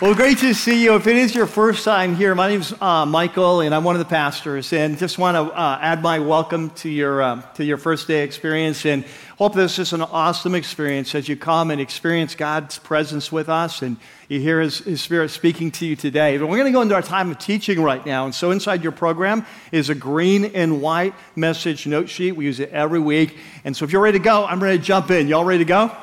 [0.00, 0.96] Well, great to see you.
[0.96, 4.00] If it is your first time here, my name's uh, Michael, and I'm one of
[4.00, 7.76] the pastors, and just want to uh, add my welcome to your uh, to your
[7.76, 9.04] first day experience, and
[9.38, 13.82] hope this is an awesome experience as you come and experience God's presence with us,
[13.82, 13.96] and
[14.28, 16.38] you hear His, His Spirit speaking to you today.
[16.38, 18.82] But we're going to go into our time of teaching right now, and so inside
[18.82, 22.32] your program is a green and white message note sheet.
[22.32, 24.84] We use it every week, and so if you're ready to go, I'm ready to
[24.84, 25.28] jump in.
[25.28, 25.96] Y'all ready to go?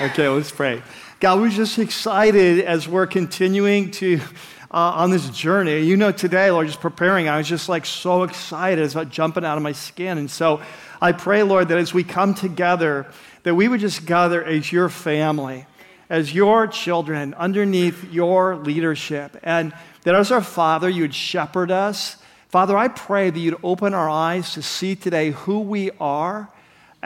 [0.00, 0.82] Okay, let's pray.
[1.18, 4.20] God, we're just excited as we're continuing to
[4.70, 5.80] uh, on this journey.
[5.80, 8.84] You know, today, Lord, just preparing, I was just like so excited.
[8.84, 10.18] It's about jumping out of my skin.
[10.18, 10.60] And so
[11.00, 13.06] I pray, Lord, that as we come together,
[13.44, 15.64] that we would just gather as your family,
[16.10, 19.38] as your children, underneath your leadership.
[19.42, 19.72] And
[20.02, 22.18] that as our Father, you would shepherd us.
[22.50, 26.50] Father, I pray that you'd open our eyes to see today who we are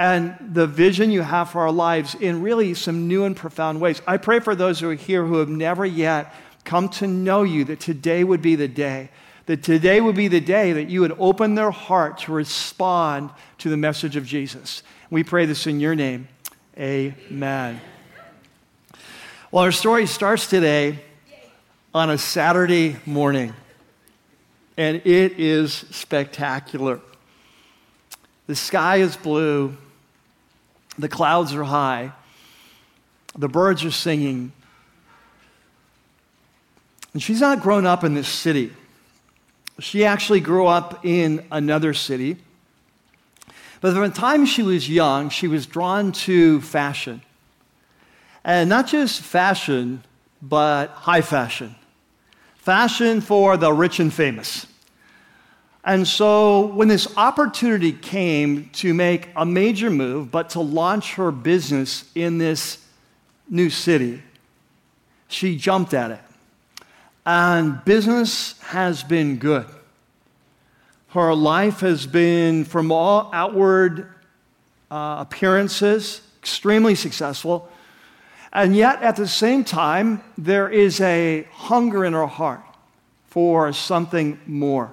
[0.01, 4.01] and the vision you have for our lives in really some new and profound ways.
[4.07, 7.65] I pray for those who are here who have never yet come to know you
[7.65, 9.11] that today would be the day.
[9.45, 13.69] That today would be the day that you would open their heart to respond to
[13.69, 14.83] the message of Jesus.
[15.11, 16.29] We pray this in your name.
[16.79, 17.79] Amen.
[19.51, 21.01] Well, our story starts today
[21.95, 23.53] on a Saturday morning,
[24.79, 27.01] and it is spectacular.
[28.47, 29.77] The sky is blue,
[31.03, 32.13] the clouds are high.
[33.37, 34.53] The birds are singing.
[37.13, 38.73] And she's not grown up in this city.
[39.79, 42.37] She actually grew up in another city.
[43.81, 47.23] But from the time she was young, she was drawn to fashion.
[48.45, 50.05] And not just fashion,
[50.43, 51.75] but high fashion.
[52.57, 54.67] Fashion for the rich and famous.
[55.85, 61.31] And so, when this opportunity came to make a major move, but to launch her
[61.31, 62.85] business in this
[63.49, 64.23] new city,
[65.29, 66.21] she jumped at it.
[67.25, 69.67] And business has been good.
[71.09, 74.13] Her life has been, from all outward
[74.91, 77.71] uh, appearances, extremely successful.
[78.53, 82.63] And yet, at the same time, there is a hunger in her heart
[83.29, 84.93] for something more.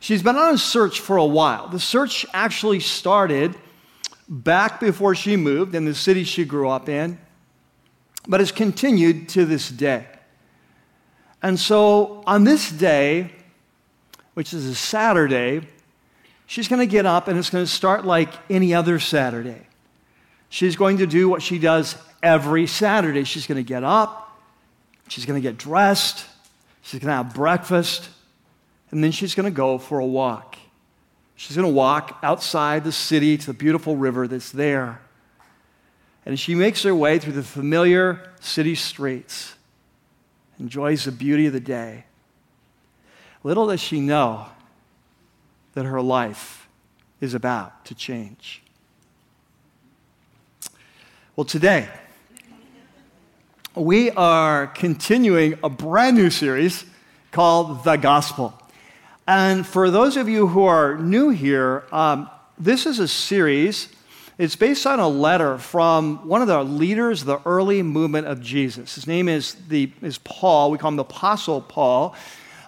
[0.00, 1.68] She's been on a search for a while.
[1.68, 3.56] The search actually started
[4.28, 7.18] back before she moved in the city she grew up in,
[8.26, 10.06] but has continued to this day.
[11.42, 13.30] And so on this day,
[14.34, 15.66] which is a Saturday,
[16.46, 19.66] she's going to get up and it's going to start like any other Saturday.
[20.48, 23.24] She's going to do what she does every Saturday.
[23.24, 24.38] She's going to get up,
[25.08, 26.24] she's going to get dressed,
[26.82, 28.08] she's going to have breakfast,
[28.90, 30.56] and then she's going to go for a walk.
[31.34, 35.00] She's going to walk outside the city to the beautiful river that's there.
[36.24, 39.54] And she makes her way through the familiar city streets,
[40.58, 42.04] enjoys the beauty of the day,
[43.46, 44.46] little does she know
[45.74, 46.68] that her life
[47.20, 48.60] is about to change.
[51.36, 51.88] Well, today,
[53.76, 56.84] we are continuing a brand new series
[57.30, 58.58] called The Gospel.
[59.26, 63.88] And for those of you who are new here, um, this is a series.
[64.38, 68.40] It's based on a letter from one of the leaders of the early movement of
[68.40, 68.94] Jesus.
[68.94, 70.70] His name is, the, is Paul.
[70.70, 72.14] We call him the Apostle Paul.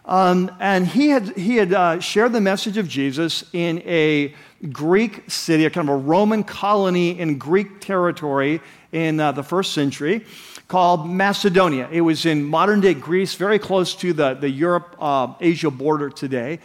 [0.05, 4.35] Um, and he had, he had uh, shared the message of Jesus in a
[4.73, 8.61] Greek city, a kind of a Roman colony in Greek territory
[8.93, 10.25] in uh, the first century
[10.67, 11.89] called Macedonia.
[11.91, 16.11] It was in modern day Greece, very close to the, the Europe uh, Asia border
[16.11, 16.59] today.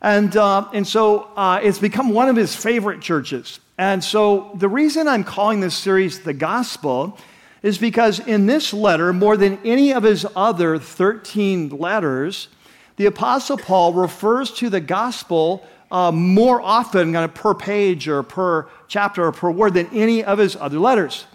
[0.00, 3.60] And, uh, and so uh, it's become one of his favorite churches.
[3.76, 7.18] And so the reason I'm calling this series The Gospel
[7.62, 12.48] is because in this letter, more than any of his other 13 letters,
[12.96, 18.22] the Apostle Paul refers to the gospel uh, more often, kind of per page or
[18.22, 21.26] per chapter or per word, than any of his other letters.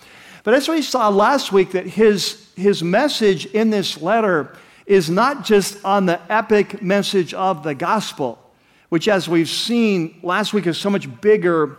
[0.43, 4.57] But as we saw last week, that his, his message in this letter
[4.87, 8.39] is not just on the epic message of the gospel,
[8.89, 11.77] which, as we've seen last week, is so much bigger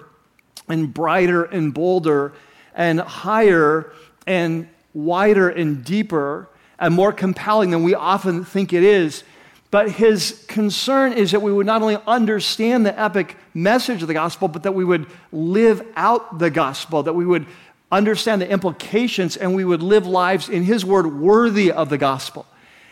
[0.68, 2.32] and brighter and bolder
[2.74, 3.92] and higher
[4.26, 6.48] and wider and deeper
[6.78, 9.24] and more compelling than we often think it is.
[9.70, 14.14] But his concern is that we would not only understand the epic message of the
[14.14, 17.46] gospel, but that we would live out the gospel, that we would
[17.92, 22.46] understand the implications and we would live lives, in His word, worthy of the gospel.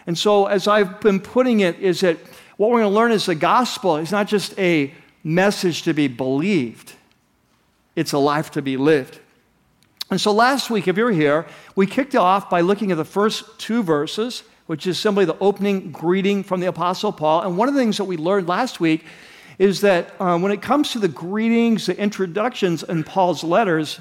[0.07, 2.19] And so, as I've been putting it, is that
[2.57, 4.93] what we're going to learn is the gospel is not just a
[5.25, 6.93] message to be believed,
[7.95, 9.19] it's a life to be lived.
[10.11, 13.59] And so last week, if you're here, we kicked off by looking at the first
[13.59, 17.43] two verses, which is simply the opening greeting from the Apostle Paul.
[17.43, 19.05] And one of the things that we learned last week
[19.59, 24.01] is that um, when it comes to the greetings, the introductions in Paul's letters,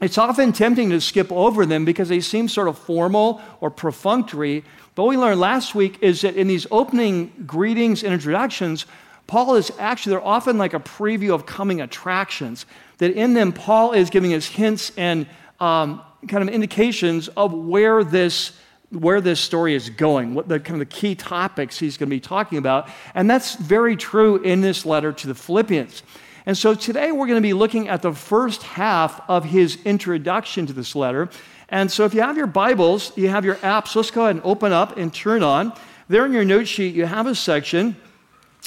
[0.00, 4.64] it's often tempting to skip over them because they seem sort of formal or perfunctory.
[4.94, 8.86] But what we learned last week is that in these opening greetings and introductions,
[9.26, 12.66] Paul is actually, they're often like a preview of coming attractions.
[12.98, 15.26] That in them, Paul is giving us hints and
[15.60, 18.52] um, kind of indications of where this
[18.92, 22.14] where this story is going, what the kind of the key topics he's going to
[22.14, 22.88] be talking about.
[23.14, 26.02] And that's very true in this letter to the Philippians.
[26.44, 30.66] And so today we're going to be looking at the first half of his introduction
[30.66, 31.30] to this letter.
[31.68, 34.44] And so if you have your Bibles, you have your apps, let's go ahead and
[34.44, 35.72] open up and turn on.
[36.08, 37.96] There in your note sheet, you have a section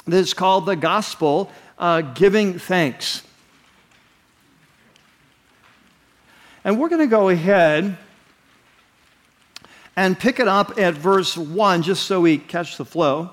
[0.08, 3.22] that's called the Gospel uh, Giving Thanks.
[6.64, 7.98] And we're going to go ahead
[9.96, 13.32] and pick it up at verse 1 just so we catch the flow.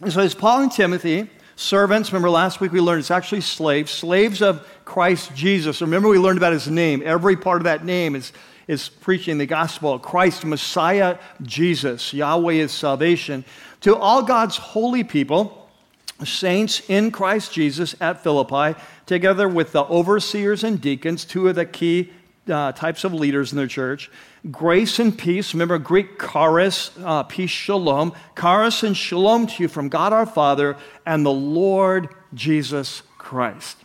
[0.00, 2.10] And so it's Paul and Timothy, servants.
[2.10, 5.80] Remember last week we learned it's actually slaves, slaves of Christ Jesus.
[5.80, 7.02] Remember we learned about his name.
[7.04, 8.32] Every part of that name is,
[8.66, 9.98] is preaching the gospel.
[9.98, 12.12] Christ, Messiah, Jesus.
[12.12, 13.44] Yahweh is salvation.
[13.82, 15.68] To all God's holy people,
[16.24, 21.66] saints in Christ Jesus at Philippi, together with the overseers and deacons, two of the
[21.66, 22.10] key
[22.48, 24.10] uh, types of leaders in their church.
[24.50, 25.54] Grace and peace.
[25.54, 28.12] Remember Greek charis, uh, peace, shalom.
[28.38, 30.76] Charis and shalom to you from God our Father
[31.06, 33.78] and the Lord Jesus Christ.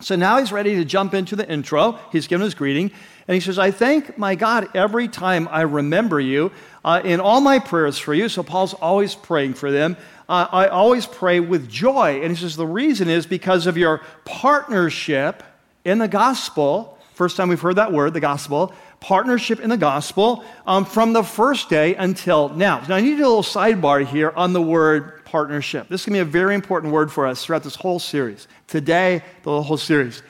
[0.00, 1.98] So now he's ready to jump into the intro.
[2.12, 2.90] He's given his greeting.
[3.26, 6.52] And he says, I thank my God every time I remember you
[6.84, 8.28] uh, in all my prayers for you.
[8.28, 9.96] So Paul's always praying for them.
[10.28, 12.20] Uh, I always pray with joy.
[12.22, 15.42] And he says, the reason is because of your partnership
[15.84, 18.74] in the gospel First time we've heard that word, the gospel.
[19.00, 22.84] Partnership in the gospel um, from the first day until now.
[22.86, 25.88] Now, I need a little sidebar here on the word partnership.
[25.88, 28.48] This is going to be a very important word for us throughout this whole series.
[28.66, 30.22] Today, the whole series.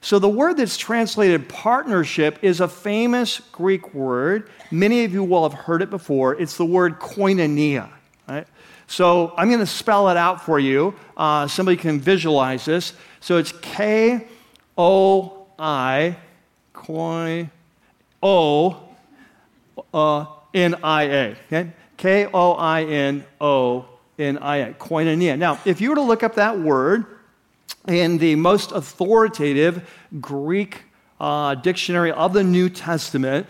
[0.00, 4.50] So, the word that's translated partnership is a famous Greek word.
[4.72, 6.34] Many of you will have heard it before.
[6.40, 7.88] It's the word koinonia.
[8.28, 8.48] Right?
[8.88, 10.96] So, I'm going to spell it out for you.
[11.16, 12.94] Uh, somebody can visualize this.
[13.20, 14.26] So, it's K
[14.76, 16.16] O I
[16.72, 17.50] Koi
[18.22, 18.88] O
[20.54, 21.36] N I A.
[21.46, 21.70] Okay?
[21.96, 23.86] K O I N O
[24.18, 24.72] N I A.
[24.74, 25.38] Koinonia.
[25.38, 27.06] Now, if you were to look up that word
[27.88, 29.88] in the most authoritative
[30.20, 30.84] Greek
[31.20, 33.46] uh, dictionary of the New Testament,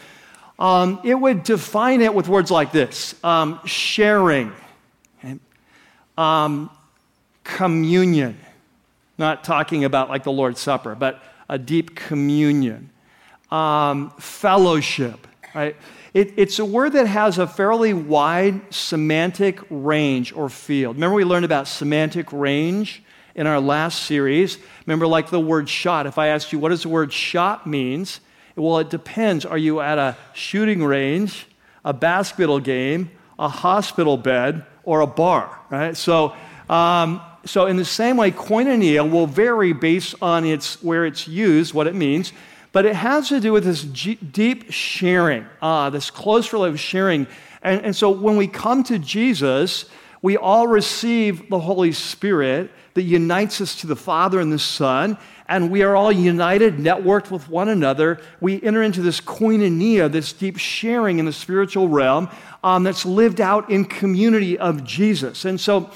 [0.58, 4.52] um, it would define it with words like this um, sharing,
[5.18, 5.38] okay?
[6.16, 6.70] um,
[7.42, 8.38] communion.
[9.18, 12.90] Not talking about like the Lord's Supper, but a deep communion
[13.52, 15.76] um, fellowship, right?
[16.14, 20.96] It, it's a word that has a fairly wide semantic range or field.
[20.96, 23.02] Remember, we learned about semantic range
[23.34, 24.58] in our last series.
[24.86, 26.06] Remember, like the word shot.
[26.06, 28.20] If I asked you, what does the word shot means?
[28.56, 29.44] Well, it depends.
[29.44, 31.46] Are you at a shooting range,
[31.84, 35.96] a basketball game, a hospital bed, or a bar, right?
[35.96, 36.34] So,
[36.68, 41.72] um, so in the same way, koinonia will vary based on its, where it's used,
[41.72, 42.32] what it means.
[42.72, 47.26] But it has to do with this g- deep sharing, uh, this close relationship sharing.
[47.62, 49.84] And, and so when we come to Jesus,
[50.22, 55.18] we all receive the Holy Spirit that unites us to the Father and the Son,
[55.48, 58.20] and we are all united, networked with one another.
[58.40, 62.28] We enter into this koinonia, this deep sharing in the spiritual realm
[62.62, 65.44] um, that's lived out in community of Jesus.
[65.44, 65.90] And so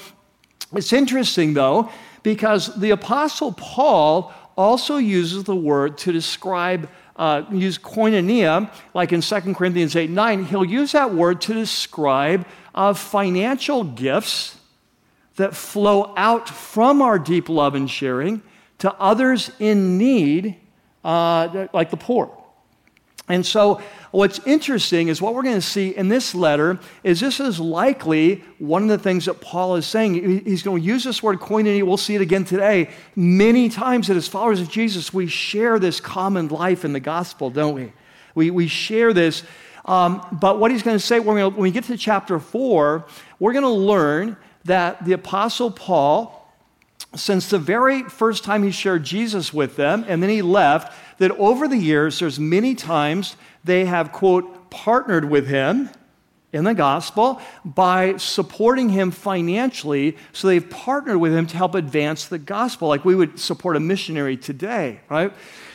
[0.73, 1.89] it's interesting, though,
[2.23, 9.21] because the Apostle Paul also uses the word to describe, uh, use koinonia, like in
[9.21, 12.45] 2 Corinthians 8 9, he'll use that word to describe
[12.75, 14.57] uh, financial gifts
[15.35, 18.41] that flow out from our deep love and sharing
[18.79, 20.57] to others in need,
[21.03, 22.36] uh, like the poor.
[23.29, 23.81] And so,
[24.11, 28.43] what's interesting is what we're going to see in this letter is this is likely
[28.57, 30.45] one of the things that Paul is saying.
[30.45, 31.83] He's going to use this word koinonia.
[31.83, 32.89] We'll see it again today.
[33.17, 37.49] Many times that as followers of Jesus, we share this common life in the gospel,
[37.49, 37.91] don't we?
[38.33, 39.43] We, we share this.
[39.83, 43.05] Um, but what he's going to say when we, when we get to chapter 4,
[43.39, 46.36] we're going to learn that the Apostle Paul,
[47.19, 51.31] since the very first time he shared Jesus with them and then he left, that
[51.31, 55.89] over the years, there's many times they have, quote, partnered with him,
[56.53, 60.17] in the gospel by supporting him financially.
[60.31, 63.79] So they've partnered with him to help advance the gospel, like we would support a
[63.79, 65.33] missionary today, right?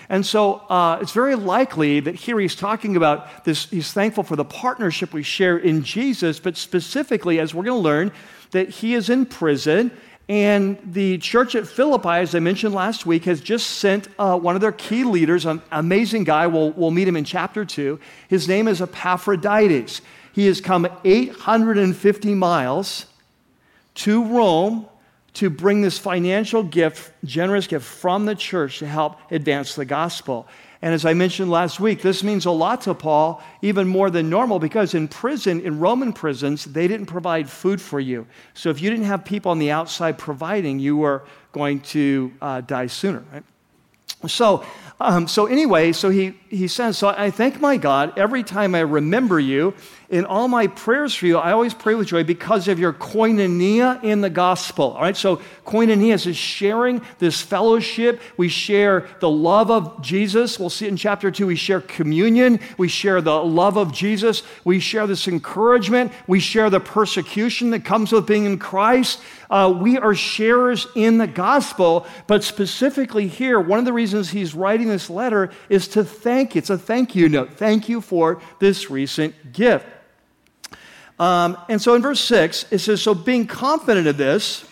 [0.08, 4.36] And so uh, it's very likely that here he's talking about this, he's thankful for
[4.36, 8.12] the partnership we share in Jesus, but specifically, as we're going to learn,
[8.50, 9.90] that he is in prison.
[10.32, 14.54] And the church at Philippi, as I mentioned last week, has just sent uh, one
[14.54, 16.46] of their key leaders, an amazing guy.
[16.46, 18.00] We'll, we'll meet him in chapter 2.
[18.28, 20.00] His name is Epaphroditus.
[20.32, 23.04] He has come 850 miles
[23.96, 24.86] to Rome
[25.34, 30.48] to bring this financial gift, generous gift from the church to help advance the gospel.
[30.82, 34.28] And as I mentioned last week, this means a lot to Paul, even more than
[34.28, 38.26] normal, because in prison, in Roman prisons, they didn't provide food for you.
[38.54, 41.22] So if you didn't have people on the outside providing, you were
[41.52, 43.44] going to uh, die sooner, right?
[44.26, 44.64] So,
[45.00, 48.80] um, so anyway, so he, he says, So I thank my God every time I
[48.80, 49.74] remember you
[50.12, 54.04] in all my prayers for you, I always pray with joy because of your koinonia
[54.04, 54.92] in the gospel.
[54.92, 58.20] All right, so koinonia is sharing this fellowship.
[58.36, 60.60] We share the love of Jesus.
[60.60, 61.46] We'll see it in chapter two.
[61.46, 62.60] We share communion.
[62.76, 64.42] We share the love of Jesus.
[64.64, 66.12] We share this encouragement.
[66.26, 69.18] We share the persecution that comes with being in Christ.
[69.48, 74.54] Uh, we are sharers in the gospel, but specifically here, one of the reasons he's
[74.54, 76.54] writing this letter is to thank.
[76.54, 76.58] you.
[76.58, 77.54] It's a thank you note.
[77.54, 79.86] Thank you for this recent gift.
[81.22, 84.64] Um, and so in verse 6, it says, So being confident of this,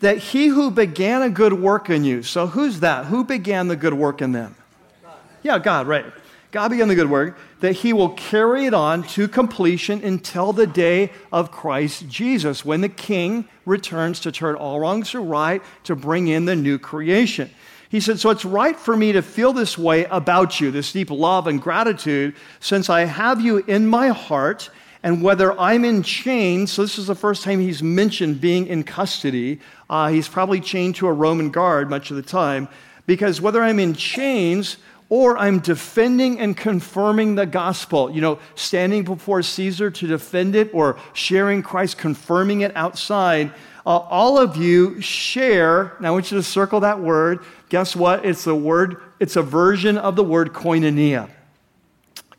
[0.00, 2.22] that he who began a good work in you.
[2.22, 3.06] So who's that?
[3.06, 4.56] Who began the good work in them?
[5.02, 5.14] God.
[5.42, 6.04] Yeah, God, right.
[6.52, 10.66] God began the good work, that he will carry it on to completion until the
[10.66, 15.96] day of Christ Jesus, when the king returns to turn all wrongs to right, to
[15.96, 17.48] bring in the new creation.
[17.88, 21.10] He said, So it's right for me to feel this way about you, this deep
[21.10, 24.68] love and gratitude, since I have you in my heart
[25.02, 28.82] and whether I'm in chains, so this is the first time he's mentioned being in
[28.82, 29.60] custody.
[29.88, 32.68] Uh, he's probably chained to a Roman guard much of the time,
[33.06, 39.04] because whether I'm in chains or I'm defending and confirming the gospel, you know, standing
[39.04, 43.52] before Caesar to defend it or sharing Christ, confirming it outside,
[43.86, 45.96] uh, all of you share.
[46.00, 47.44] Now I want you to circle that word.
[47.68, 48.26] Guess what?
[48.26, 51.30] It's the word, it's a version of the word koinonia.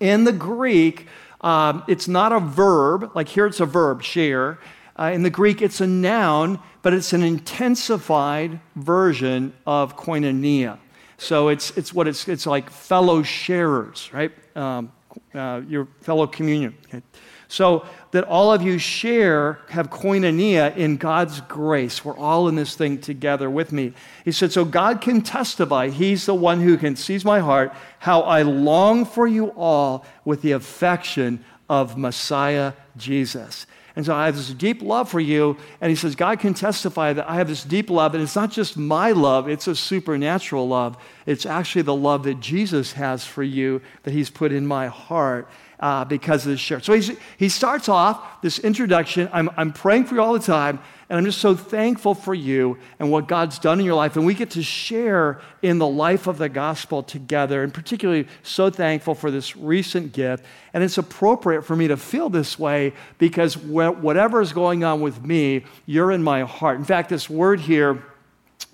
[0.02, 1.08] In the Greek,
[1.42, 4.60] um, it's not a verb, like here it's a verb, share.
[5.00, 10.80] Uh, in the Greek, it's a noun, but it's an intensified version of koinonia.
[11.18, 14.32] So it's, it's what it's, it's like fellow sharers, right?
[14.56, 14.92] Um,
[15.34, 16.76] uh, your fellow communion.
[16.86, 17.02] Okay?
[17.48, 17.86] So
[18.18, 22.04] that all of you share, have koinonia in God's grace.
[22.04, 23.94] We're all in this thing together with me.
[24.26, 25.90] He said, So God can testify.
[25.90, 30.42] He's the one who can seize my heart, how I long for you all with
[30.42, 33.68] the affection of Messiah Jesus.
[33.96, 35.56] And so I have this deep love for you.
[35.80, 38.16] And he says, God can testify that I have this deep love.
[38.16, 40.98] And it's not just my love, it's a supernatural love.
[41.28, 45.48] It's actually the love that Jesus has for you that he's put in my heart
[45.80, 46.80] uh, because of this share.
[46.80, 47.00] So
[47.38, 49.30] he starts off this introduction.
[49.32, 50.80] I'm, I'm praying for you all the time,
[51.10, 54.16] and I'm just so thankful for you and what God's done in your life.
[54.16, 58.70] And we get to share in the life of the gospel together, and particularly so
[58.70, 60.44] thankful for this recent gift.
[60.74, 65.24] And it's appropriate for me to feel this way because whatever is going on with
[65.24, 66.78] me, you're in my heart.
[66.78, 68.04] In fact, this word here,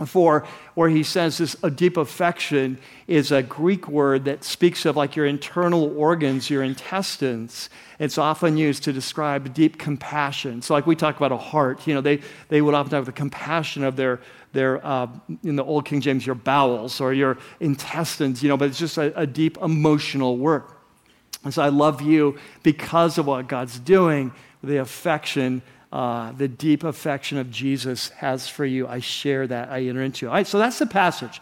[0.05, 4.95] for where he says this a deep affection is a greek word that speaks of
[4.95, 7.69] like your internal organs your intestines.
[7.99, 10.61] It's often used to describe deep compassion.
[10.61, 13.05] So like we talk about a heart you know they, they would often talk about
[13.05, 14.19] the compassion of their
[14.51, 15.07] their uh,
[15.43, 18.97] in the old king james your bowels or your intestines you know but it's just
[18.97, 20.79] a, a deep emotional work.
[21.43, 24.31] And so i love you because of what god's doing
[24.63, 25.61] the affection
[25.93, 28.87] uh, the deep affection of Jesus has for you.
[28.87, 30.27] I share that, I enter into.
[30.27, 31.39] All right, so that's the passage.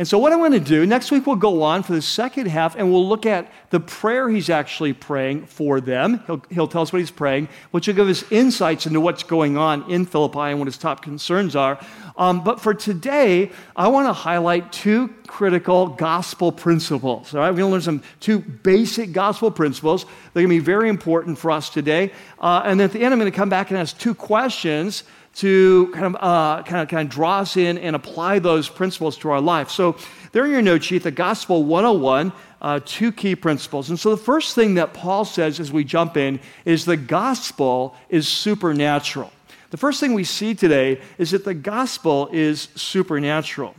[0.00, 2.46] And so, what I'm going to do, next week we'll go on for the second
[2.46, 6.24] half and we'll look at the prayer he's actually praying for them.
[6.26, 9.56] He'll, he'll tell us what he's praying, which will give us insights into what's going
[9.56, 11.78] on in Philippi and what his top concerns are.
[12.16, 17.34] Um, but for today, I want to highlight two critical gospel principles.
[17.34, 20.04] All right, we're going to learn some two basic gospel principles.
[20.04, 22.12] They're going to be very important for us today.
[22.38, 25.02] Uh, and then at the end, I'm going to come back and ask two questions
[25.36, 29.18] to kind of, uh, kind of, kind of draw us in and apply those principles
[29.18, 29.70] to our life.
[29.70, 29.96] So,
[30.30, 33.90] there in your note sheet, the Gospel 101, uh, two key principles.
[33.90, 37.96] And so, the first thing that Paul says as we jump in is the gospel
[38.08, 39.32] is supernatural.
[39.74, 43.74] The first thing we see today is that the gospel is supernatural.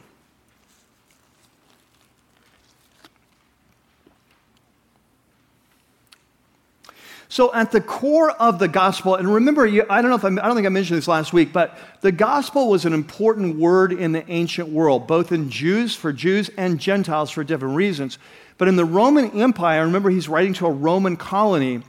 [7.30, 10.42] So, at the core of the gospel, and remember, I don't know if I'm, I
[10.42, 14.12] don't think I mentioned this last week, but the gospel was an important word in
[14.12, 18.20] the ancient world, both in Jews for Jews and Gentiles for different reasons.
[18.58, 21.84] But in the Roman Empire, remember, he's writing to a Roman colony.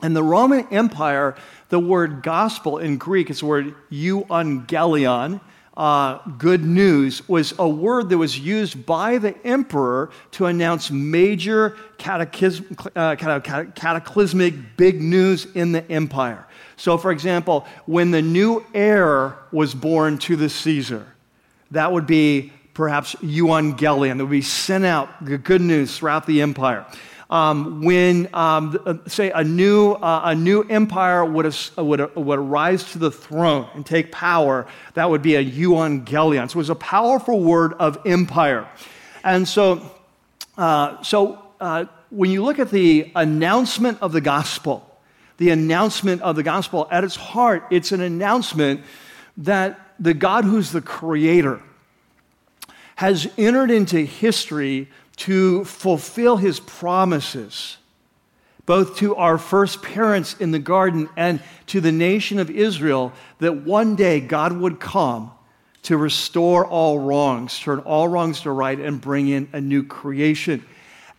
[0.00, 1.34] and the Roman Empire,
[1.72, 5.40] the word gospel in Greek is the word euangelion,
[5.74, 11.74] uh, good news was a word that was used by the emperor to announce major
[12.04, 16.46] uh, cataclysmic big news in the empire.
[16.76, 21.06] So, for example, when the new heir was born to the Caesar,
[21.70, 26.42] that would be perhaps euangelion, that would be sent out, the good news throughout the
[26.42, 26.84] empire
[27.32, 32.92] um, when, um, uh, say, a new, uh, a new empire would, would, would arise
[32.92, 36.50] to the throne and take power, that would be a euangelion.
[36.50, 38.68] So it was a powerful word of empire.
[39.24, 39.80] And so,
[40.58, 44.86] uh, so uh, when you look at the announcement of the gospel,
[45.38, 48.82] the announcement of the gospel, at its heart, it's an announcement
[49.38, 51.62] that the God who's the creator
[52.96, 54.88] has entered into history
[55.22, 57.76] to fulfill his promises,
[58.66, 63.58] both to our first parents in the garden and to the nation of Israel, that
[63.58, 65.30] one day God would come
[65.82, 70.64] to restore all wrongs, turn all wrongs to right, and bring in a new creation.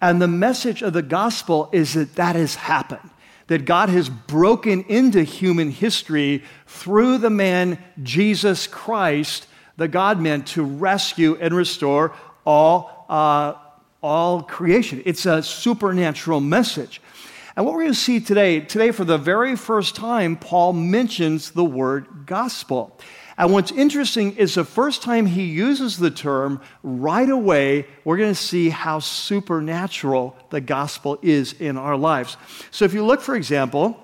[0.01, 3.10] And the message of the gospel is that that has happened.
[3.48, 10.43] That God has broken into human history through the man Jesus Christ, the God man,
[10.43, 12.13] to rescue and restore
[12.45, 13.53] all uh,
[14.03, 15.01] all creation.
[15.05, 17.01] It's a supernatural message.
[17.55, 21.51] And what we're going to see today, today for the very first time, Paul mentions
[21.51, 23.00] the word gospel.
[23.38, 28.33] And what's interesting is the first time he uses the term, right away, we're going
[28.33, 32.38] to see how supernatural the gospel is in our lives.
[32.69, 34.00] So if you look, for example,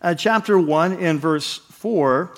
[0.00, 2.34] at chapter 1 and verse 4,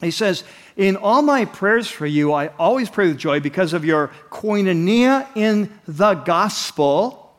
[0.00, 0.44] he says,
[0.76, 5.26] in all my prayers for you, I always pray with joy because of your koinonia
[5.34, 7.34] in the gospel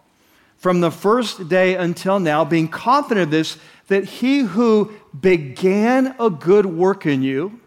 [0.58, 3.58] from the first day until now, being confident of this,
[3.88, 7.60] that he who began a good work in you,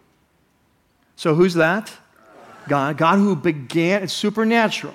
[1.15, 1.91] so who's that?
[2.67, 2.97] God.
[2.97, 4.93] God who began, it's supernatural.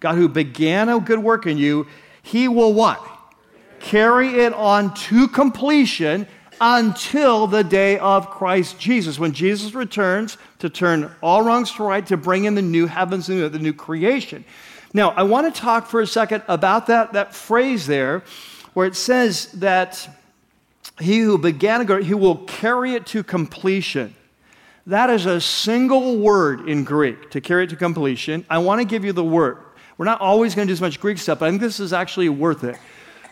[0.00, 1.86] God who began a good work in you,
[2.22, 3.00] he will what?
[3.80, 6.26] Carry it on to completion
[6.64, 12.06] until the day of Christ Jesus, when Jesus returns to turn all wrongs to right,
[12.06, 14.44] to bring in the new heavens and the new creation.
[14.94, 18.22] Now, I want to talk for a second about that, that phrase there
[18.74, 20.08] where it says that
[21.00, 24.14] he who began a good, he will carry it to completion.
[24.86, 28.46] That is a single word in Greek to carry it to completion.
[28.48, 29.58] I want to give you the word.
[29.98, 31.92] We're not always going to do as much Greek stuff, but I think this is
[31.92, 32.78] actually worth it.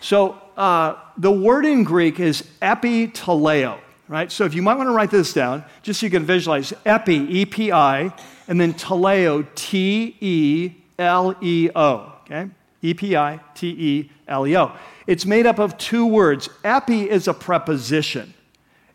[0.01, 4.31] So, uh, the word in Greek is epiteleo, right?
[4.31, 7.14] So if you might want to write this down, just so you can visualize epi,
[7.14, 8.12] E P I,
[8.46, 12.51] and then teleo, T E L E O, okay?
[12.83, 14.73] E P I T E L E O.
[15.07, 16.51] It's made up of two words.
[16.62, 18.35] Epi is a preposition,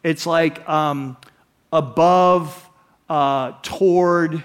[0.04, 1.18] it's like um,
[1.74, 2.70] above,
[3.10, 4.44] uh, toward,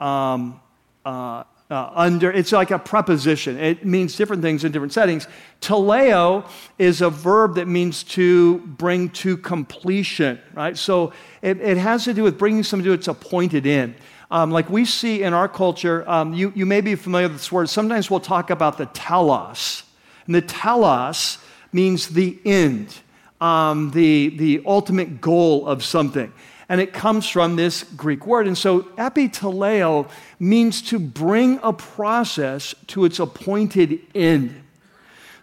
[0.00, 0.60] um,
[1.04, 3.58] uh, uh, under, it's like a preposition.
[3.58, 5.26] It means different things in different settings.
[5.60, 6.48] Teleo
[6.78, 10.76] is a verb that means to bring to completion, right?
[10.76, 13.96] So it, it has to do with bringing something to its appointed end.
[14.30, 17.50] Um, like we see in our culture, um, you, you may be familiar with this
[17.50, 17.68] word.
[17.68, 19.82] Sometimes we'll talk about the telos.
[20.26, 21.38] And the telos
[21.72, 22.96] means the end,
[23.40, 26.32] um, the, the ultimate goal of something
[26.68, 28.46] and it comes from this Greek word.
[28.46, 30.08] And so epiteleo
[30.40, 34.62] means to bring a process to its appointed end.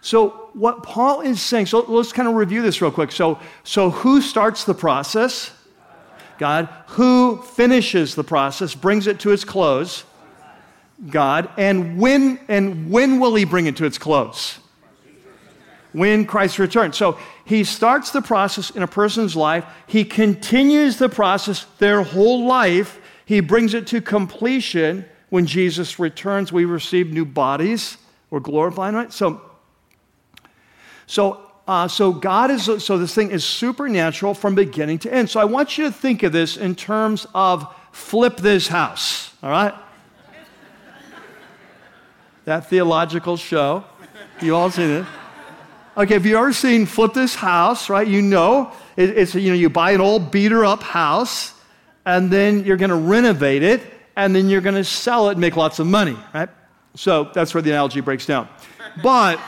[0.00, 3.10] So what Paul is saying, so let's kind of review this real quick.
[3.10, 5.50] So, so who starts the process?
[6.38, 6.68] God.
[6.88, 10.04] Who finishes the process, brings it to its close?
[11.08, 11.48] God.
[11.56, 14.58] And when and when will he bring it to its close?
[15.94, 16.96] When Christ returns.
[16.96, 22.46] So he starts the process in a person's life, he continues the process their whole
[22.46, 26.52] life, he brings it to completion when Jesus returns.
[26.52, 27.96] We receive new bodies,
[28.28, 29.12] we're glorifying right?
[29.12, 29.40] So,
[31.06, 35.30] so, uh, so God is, so this thing is supernatural from beginning to end.
[35.30, 39.50] So I want you to think of this in terms of flip this house, all
[39.50, 39.74] right?
[42.46, 43.84] that theological show.
[44.42, 45.06] You all seen it?
[45.96, 48.06] Okay, have you ever seen Flip This House, right?
[48.06, 51.54] You know, it, it's, you know, you buy an old beater up house,
[52.04, 53.80] and then you're going to renovate it,
[54.16, 56.48] and then you're going to sell it and make lots of money, right?
[56.96, 58.48] So that's where the analogy breaks down.
[59.04, 59.38] But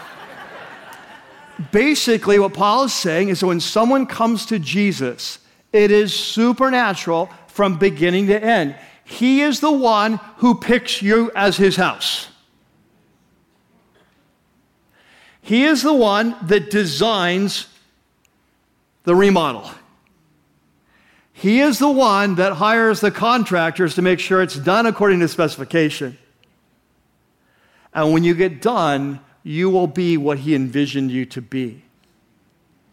[1.72, 5.40] basically, what Paul is saying is that when someone comes to Jesus,
[5.72, 8.76] it is supernatural from beginning to end.
[9.02, 12.28] He is the one who picks you as his house.
[15.46, 17.68] He is the one that designs
[19.04, 19.70] the remodel.
[21.32, 25.28] He is the one that hires the contractors to make sure it's done according to
[25.28, 26.18] specification.
[27.94, 31.84] And when you get done, you will be what He envisioned you to be.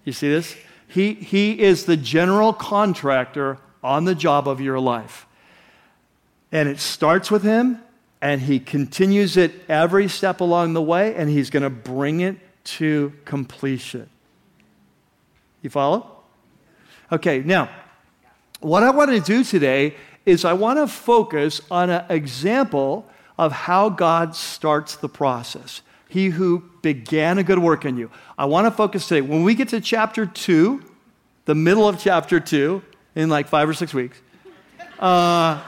[0.04, 0.56] You see this?
[0.88, 5.26] He, he is the general contractor on the job of your life.
[6.52, 7.80] And it starts with Him,
[8.24, 12.38] and He continues it every step along the way, and He's going to bring it
[12.64, 14.10] to completion.
[15.62, 16.10] You follow?
[17.12, 17.70] Okay, now,
[18.62, 23.06] what I want to do today is I want to focus on an example
[23.38, 25.82] of how God starts the process.
[26.08, 28.10] He who began a good work in you.
[28.38, 29.20] I want to focus today.
[29.20, 30.82] When we get to chapter 2,
[31.44, 32.82] the middle of chapter 2,
[33.16, 34.22] in like five or six weeks,
[34.98, 35.62] uh,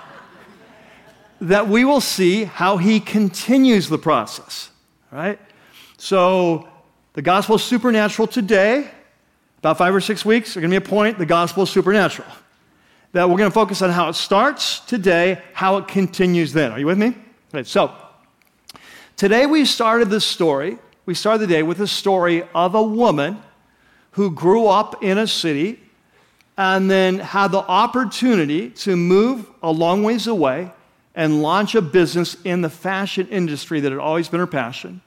[1.41, 4.69] that we will see how he continues the process.
[5.11, 5.39] Right?
[5.97, 6.67] So,
[7.13, 8.89] the gospel is supernatural today.
[9.59, 12.27] About five or six weeks, there's going to be a point the gospel is supernatural.
[13.13, 16.71] That we're going to focus on how it starts today, how it continues then.
[16.71, 17.15] Are you with me?
[17.53, 17.95] Okay, so
[19.15, 20.77] today we started this story.
[21.05, 23.41] We started the day with a story of a woman
[24.11, 25.79] who grew up in a city
[26.57, 30.71] and then had the opportunity to move a long ways away
[31.15, 35.01] and launch a business in the fashion industry that had always been her passion,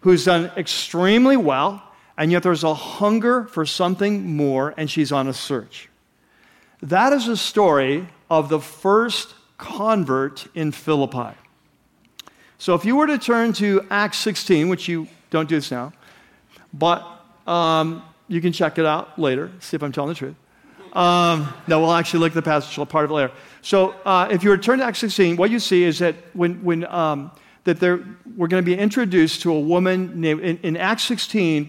[0.00, 1.82] who's done extremely well,
[2.16, 5.88] and yet there's a hunger for something more, and she's on a search.
[6.80, 11.36] That is a story of the first convert in Philippi.
[12.58, 15.92] So if you were to turn to Acts 16, which you don't do this now,
[16.72, 17.04] but
[17.46, 20.36] um, you can check it out later, see if I'm telling the truth.
[20.92, 23.32] Um, no, we'll actually look at the passage part of it later.
[23.62, 26.14] So uh, if you were to turn to Acts 16, what you see is that
[26.32, 27.32] when, when um,
[27.64, 28.02] that there,
[28.36, 31.68] we're going to be introduced to a woman named, in, in Acts 16,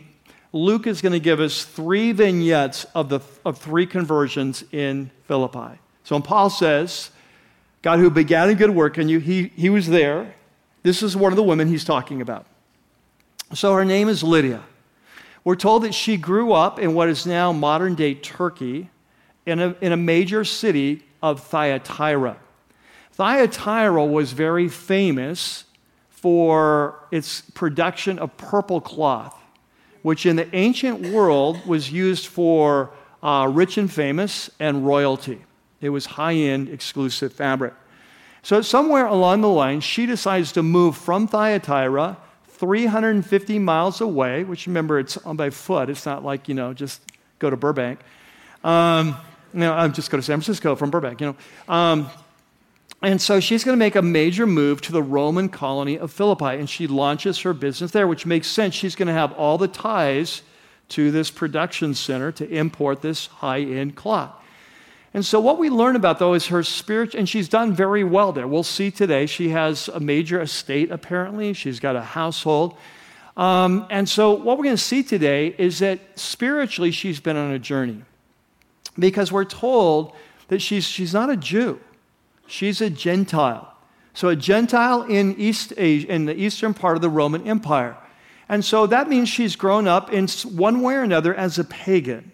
[0.54, 5.78] Luke is going to give us three vignettes of, the, of three conversions in Philippi.
[6.04, 7.12] So when Paul says,
[7.82, 10.34] God who began a good work in you, he, he was there.
[10.84, 12.46] This is one of the women he's talking about.
[13.54, 14.64] So her name is Lydia.
[15.44, 18.90] We're told that she grew up in what is now modern day Turkey
[19.46, 22.38] in a, in a major city of Thyatira.
[23.14, 25.66] Thyatira was very famous
[26.10, 29.36] for its production of purple cloth,
[30.02, 35.42] which in the ancient world was used for uh, rich and famous and royalty.
[35.82, 37.74] It was high end, exclusive fabric.
[38.42, 44.68] So, somewhere along the line, she decides to move from Thyatira 350 miles away, which
[44.68, 45.90] remember, it's on by foot.
[45.90, 47.02] It's not like, you know, just
[47.40, 48.00] go to Burbank.
[48.64, 49.16] Um,
[49.54, 51.74] know, I'm just go to San Francisco from Burbank, you know.
[51.74, 52.10] Um,
[53.02, 56.58] and so she's going to make a major move to the Roman colony of Philippi,
[56.58, 58.76] and she launches her business there, which makes sense.
[58.76, 60.42] She's going to have all the ties
[60.90, 64.32] to this production center to import this high end cloth.
[65.14, 68.32] And so, what we learn about, though, is her spirit, and she's done very well
[68.32, 68.48] there.
[68.48, 69.26] We'll see today.
[69.26, 71.54] She has a major estate, apparently.
[71.54, 72.78] She's got a household.
[73.36, 77.52] Um, and so, what we're going to see today is that spiritually, she's been on
[77.52, 78.04] a journey.
[79.00, 80.14] Because we're told
[80.50, 81.80] that she's, she's not a Jew,
[82.48, 83.74] she's a Gentile.
[84.14, 87.96] So, a Gentile in, East Asia, in the eastern part of the Roman Empire.
[88.50, 92.32] And so, that means she's grown up in one way or another as a pagan.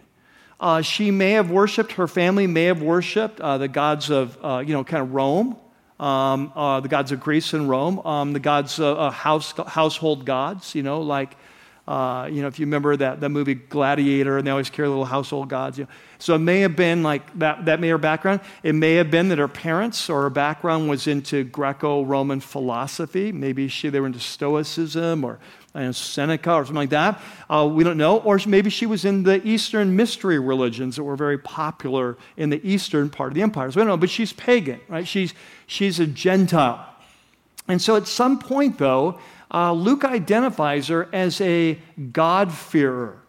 [0.60, 4.64] Uh, she may have worshiped, her family may have worshiped uh, the gods of, uh,
[4.66, 5.58] you know, kind of Rome,
[6.00, 10.26] um, uh, the gods of Greece and Rome, um, the gods, uh, uh, house, household
[10.26, 11.36] gods, you know, like,
[11.88, 15.50] you know, if you remember that, that movie Gladiator, and they always carry little household
[15.50, 15.78] gods.
[15.78, 15.90] You know.
[16.18, 18.42] So it may have been like that, that may her background.
[18.64, 23.32] It may have been that her parents or her background was into Greco Roman philosophy.
[23.32, 25.40] Maybe she, they were into Stoicism or
[25.76, 27.22] and Seneca or something like that.
[27.50, 28.20] Uh, we don't know.
[28.20, 32.66] Or maybe she was in the Eastern mystery religions that were very popular in the
[32.68, 33.70] eastern part of the empire.
[33.70, 33.98] So we don't know.
[33.98, 35.08] But she's pagan, right?
[35.08, 35.34] She's,
[35.68, 36.88] she's a Gentile.
[37.68, 39.20] And so at some point, though,
[39.54, 41.80] uh, Luke identifies her as a
[42.12, 43.20] God-fearer.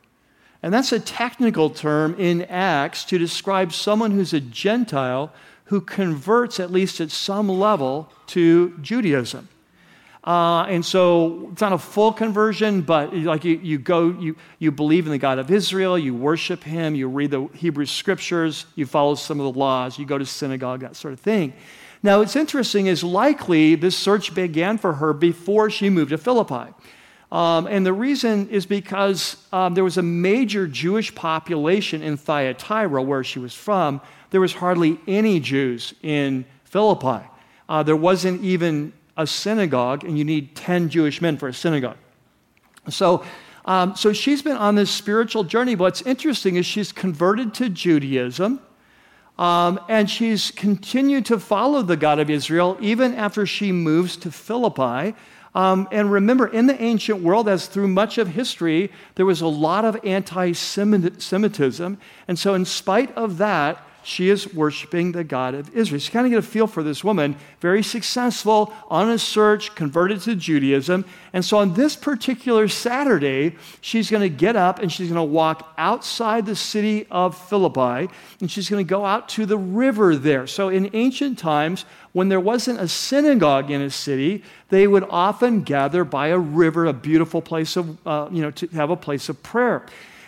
[0.62, 5.32] And that's a technical term in Acts to describe someone who's a Gentile
[5.66, 9.48] who converts, at least at some level, to Judaism.
[10.24, 14.72] Uh, and so it's not a full conversion, but like you, you go, you, you
[14.72, 18.86] believe in the God of Israel, you worship him, you read the Hebrew scriptures, you
[18.86, 21.52] follow some of the laws, you go to synagogue, that sort of thing.
[22.06, 26.72] Now, it's interesting, is likely this search began for her before she moved to Philippi.
[27.32, 33.02] Um, and the reason is because um, there was a major Jewish population in Thyatira,
[33.02, 34.00] where she was from.
[34.30, 37.26] There was hardly any Jews in Philippi.
[37.68, 41.98] Uh, there wasn't even a synagogue, and you need 10 Jewish men for a synagogue.
[42.88, 43.24] So,
[43.64, 45.74] um, so she's been on this spiritual journey.
[45.74, 48.60] What's interesting is she's converted to Judaism.
[49.38, 54.30] Um, and she's continued to follow the God of Israel even after she moves to
[54.30, 55.14] Philippi.
[55.54, 59.46] Um, and remember, in the ancient world, as through much of history, there was a
[59.46, 61.98] lot of anti Semitism.
[62.28, 65.98] And so, in spite of that, she is worshiping the God of Israel.
[65.98, 69.74] So you kind of get a feel for this woman, very successful on a search,
[69.74, 71.04] converted to Judaism.
[71.32, 75.24] And so on this particular Saturday, she's going to get up and she's going to
[75.24, 78.08] walk outside the city of Philippi
[78.40, 80.46] and she's going to go out to the river there.
[80.46, 85.62] So in ancient times, when there wasn't a synagogue in a city, they would often
[85.62, 89.28] gather by a river, a beautiful place of, uh, you know, to have a place
[89.28, 89.84] of prayer.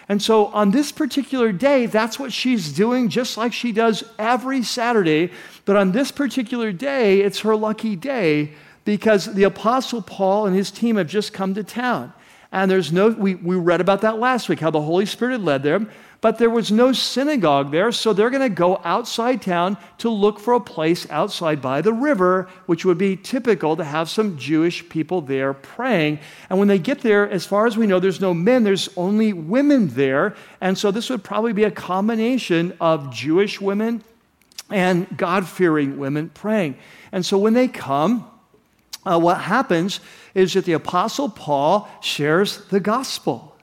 [0.09, 4.63] And so on this particular day, that's what she's doing, just like she does every
[4.63, 5.31] Saturday.
[5.67, 8.53] But on this particular day, it's her lucky day
[8.87, 12.15] because the Apostle Paul and his team have just come to town.
[12.51, 15.45] And there's no, we, we read about that last week, how the Holy Spirit had
[15.45, 15.91] led them.
[16.21, 20.41] But there was no synagogue there, so they're going to go outside town to look
[20.41, 24.89] for a place outside by the river, which would be typical to have some Jewish
[24.89, 26.19] people there praying.
[26.51, 29.33] And when they get there, as far as we know, there's no men, there's only
[29.33, 30.35] women there.
[30.61, 34.03] And so this would probably be a combination of Jewish women
[34.71, 36.79] and God fearing women praying.
[37.13, 38.29] And so when they come,
[39.09, 40.01] uh, what happens
[40.35, 43.59] is that the Apostle Paul shares the gospel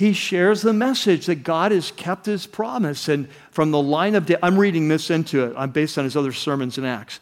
[0.00, 3.06] he shares the message that God has kept his promise.
[3.06, 6.32] And from the line of, I'm reading this into it, I'm based on his other
[6.32, 7.20] sermons in Acts.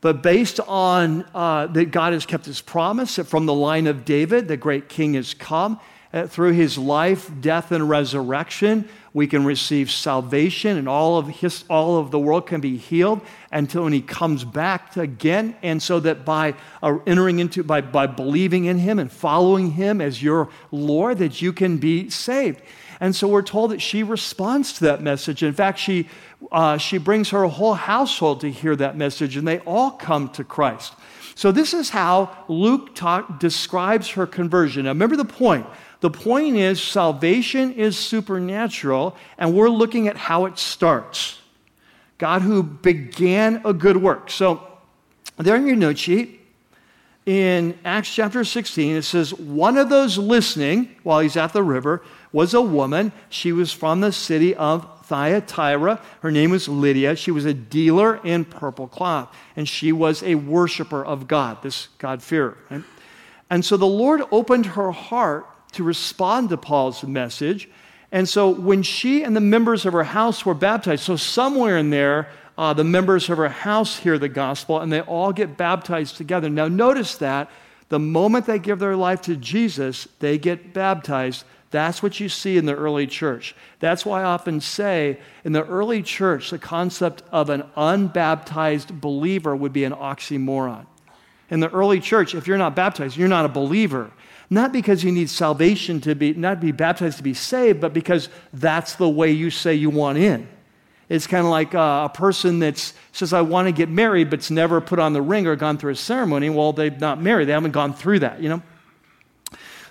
[0.00, 4.06] But based on uh, that God has kept his promise, that from the line of
[4.06, 5.78] David, the great king has come,
[6.12, 11.64] uh, through his life, death, and resurrection, we can receive salvation, and all of, his,
[11.68, 13.20] all of the world can be healed
[13.52, 15.56] until when he comes back again.
[15.62, 20.00] And so that by uh, entering into, by, by believing in him and following him
[20.00, 22.60] as your Lord, that you can be saved.
[23.00, 25.42] And so we're told that she responds to that message.
[25.42, 26.08] In fact, she,
[26.52, 30.44] uh, she brings her whole household to hear that message, and they all come to
[30.44, 30.92] Christ.
[31.34, 34.84] So, this is how Luke talk, describes her conversion.
[34.84, 35.66] Now, remember the point.
[36.00, 41.38] The point is, salvation is supernatural, and we're looking at how it starts.
[42.16, 44.30] God who began a good work.
[44.30, 44.66] So,
[45.36, 46.40] there in your note sheet,
[47.26, 52.02] in Acts chapter 16, it says, One of those listening while he's at the river
[52.32, 53.12] was a woman.
[53.28, 56.00] She was from the city of Thyatira.
[56.20, 57.16] Her name was Lydia.
[57.16, 61.88] She was a dealer in purple cloth, and she was a worshiper of God, this
[61.98, 62.56] God-fearer.
[63.50, 67.68] And so the Lord opened her heart to respond to Paul's message.
[68.12, 71.90] And so when she and the members of her house were baptized, so somewhere in
[71.90, 72.28] there,
[72.58, 76.50] uh, the members of her house hear the gospel and they all get baptized together.
[76.50, 77.50] Now, notice that
[77.88, 81.44] the moment they give their life to Jesus, they get baptized.
[81.70, 83.54] That's what you see in the early church.
[83.78, 89.54] That's why I often say in the early church, the concept of an unbaptized believer
[89.54, 90.86] would be an oxymoron.
[91.48, 94.10] In the early church, if you're not baptized, you're not a believer.
[94.52, 98.28] Not because you need salvation to be, not be baptized to be saved, but because
[98.52, 100.48] that's the way you say you want in.
[101.08, 104.50] It's kind of like uh, a person that says, I want to get married, but's
[104.50, 106.50] never put on the ring or gone through a ceremony.
[106.50, 107.46] Well, they've not married.
[107.46, 108.62] They haven't gone through that, you know?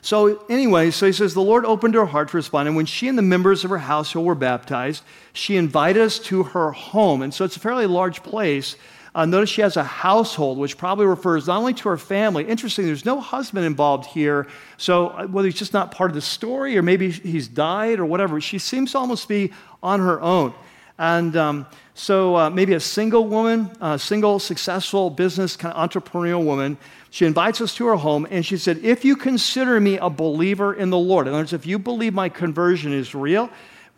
[0.01, 2.67] So, anyway, so he says, The Lord opened her heart to respond.
[2.67, 6.43] And when she and the members of her household were baptized, she invited us to
[6.43, 7.21] her home.
[7.21, 8.77] And so it's a fairly large place.
[9.15, 12.45] Uh, notice she has a household, which probably refers not only to her family.
[12.45, 14.47] Interesting, there's no husband involved here.
[14.77, 18.05] So uh, whether he's just not part of the story or maybe he's died or
[18.05, 20.53] whatever, she seems to almost be on her own.
[20.99, 26.43] And um, so uh, maybe a single woman, a single successful business kind of entrepreneurial
[26.43, 26.77] woman.
[27.09, 30.73] She invites us to her home and she said, If you consider me a believer
[30.73, 33.49] in the Lord, in other words, if you believe my conversion is real,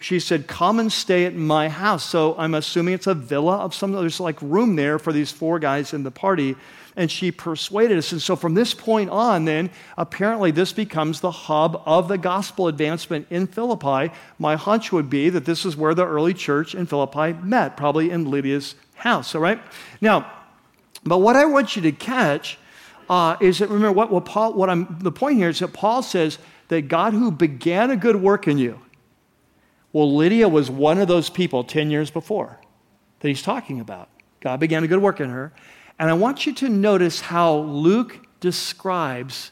[0.01, 2.03] she said, Come and stay at my house.
[2.03, 5.59] So I'm assuming it's a villa of some, there's like room there for these four
[5.59, 6.55] guys in the party.
[6.95, 8.11] And she persuaded us.
[8.11, 12.67] And so from this point on, then, apparently this becomes the hub of the gospel
[12.67, 14.13] advancement in Philippi.
[14.37, 18.09] My hunch would be that this is where the early church in Philippi met, probably
[18.09, 19.33] in Lydia's house.
[19.35, 19.61] All right?
[20.01, 20.29] Now,
[21.05, 22.57] but what I want you to catch
[23.09, 26.01] uh, is that remember what, what Paul, what I'm, the point here is that Paul
[26.01, 28.79] says that God who began a good work in you,
[29.93, 32.59] well, Lydia was one of those people 10 years before
[33.19, 34.09] that he's talking about.
[34.39, 35.51] God began a good work in her.
[35.99, 39.51] And I want you to notice how Luke describes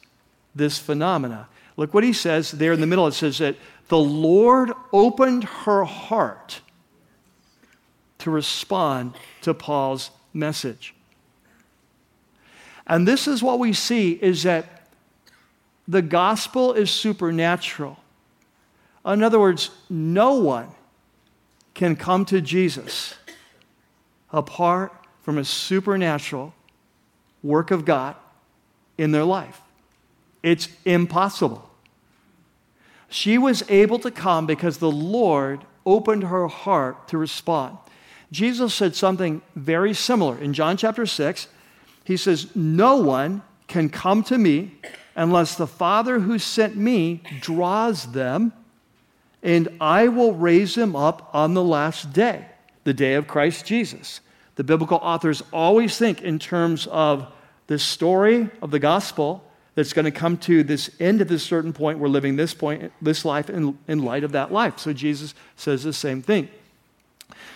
[0.56, 1.47] this phenomena.
[1.78, 3.08] Look what he says there in the middle.
[3.08, 3.56] It says that
[3.88, 6.62] the Lord opened her heart
[8.19, 10.93] to respond to Paul's message.
[12.88, 14.88] And this is what we see is that
[15.88, 17.97] the gospel is supernatural.
[19.13, 20.69] In other words, no one
[21.74, 23.15] can come to Jesus
[24.32, 26.54] apart from a supernatural
[27.41, 28.15] work of God
[28.98, 29.62] in their life.
[30.43, 31.69] It's impossible.
[33.10, 37.78] She was able to come because the Lord opened her heart to respond.
[38.32, 41.48] Jesus said something very similar in John chapter 6.
[42.04, 44.76] He says, No one can come to me
[45.15, 48.54] unless the Father who sent me draws them,
[49.41, 52.45] and I will raise them up on the last day,
[52.84, 54.21] the day of Christ Jesus.
[54.56, 57.32] The biblical authors always think in terms of
[57.67, 59.43] the story of the gospel
[59.75, 61.99] that's going to come to this end at this certain point.
[61.99, 64.80] We're living this point, this life in, in light of that life.
[64.80, 66.49] So Jesus says the same thing.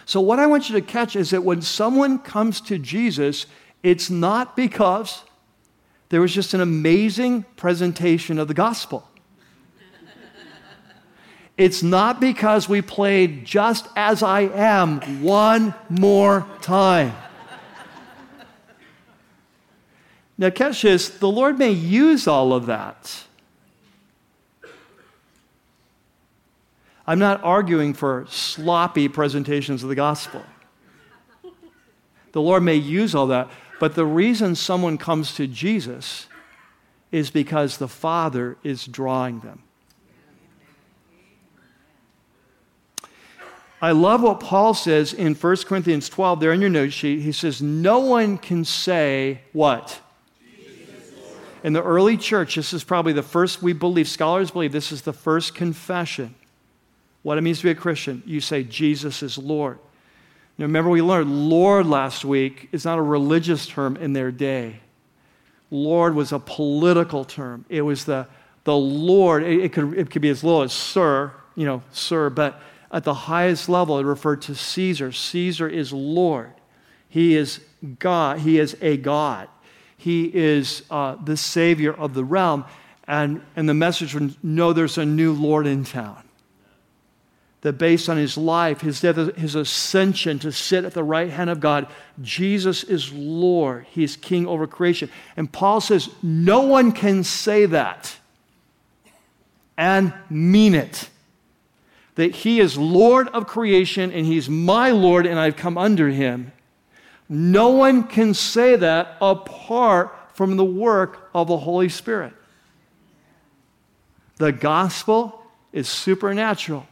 [0.05, 3.45] So, what I want you to catch is that when someone comes to Jesus,
[3.81, 5.23] it's not because
[6.09, 9.09] there was just an amazing presentation of the gospel.
[11.57, 17.13] It's not because we played just as I am one more time.
[20.37, 23.23] Now, catch this the Lord may use all of that.
[27.05, 30.43] I'm not arguing for sloppy presentations of the gospel.
[32.31, 36.27] The Lord may use all that, but the reason someone comes to Jesus
[37.11, 39.61] is because the Father is drawing them.
[43.83, 47.19] I love what Paul says in 1 Corinthians 12, there in your note sheet.
[47.19, 49.99] He says, No one can say what?
[51.65, 55.01] In the early church, this is probably the first, we believe, scholars believe this is
[55.01, 56.33] the first confession.
[57.23, 58.23] What it means to be a Christian.
[58.25, 59.79] You say, Jesus is Lord.
[60.57, 64.79] Now, remember, we learned Lord last week is not a religious term in their day.
[65.71, 67.65] Lord was a political term.
[67.67, 68.27] It was the,
[68.63, 69.43] the Lord.
[69.43, 72.61] It, it could, it could be as little as Sir, you know, Sir, but
[72.93, 75.11] at the highest level, it referred to Caesar.
[75.11, 76.53] Caesar is Lord.
[77.09, 77.59] He is
[77.99, 78.39] God.
[78.39, 79.49] He is a God.
[79.97, 82.65] He is uh, the Savior of the realm.
[83.07, 86.23] And, and the message was no, there's a new Lord in town.
[87.61, 91.49] That based on his life, his death, his ascension to sit at the right hand
[91.49, 91.87] of God,
[92.21, 93.87] Jesus is Lord.
[93.89, 95.09] He is king over creation.
[95.35, 98.17] And Paul says, no one can say that
[99.77, 101.09] and mean it
[102.15, 106.51] that he is Lord of creation and he's my Lord and I've come under him.
[107.27, 112.33] No one can say that apart from the work of the Holy Spirit.
[114.37, 116.87] The gospel is supernatural.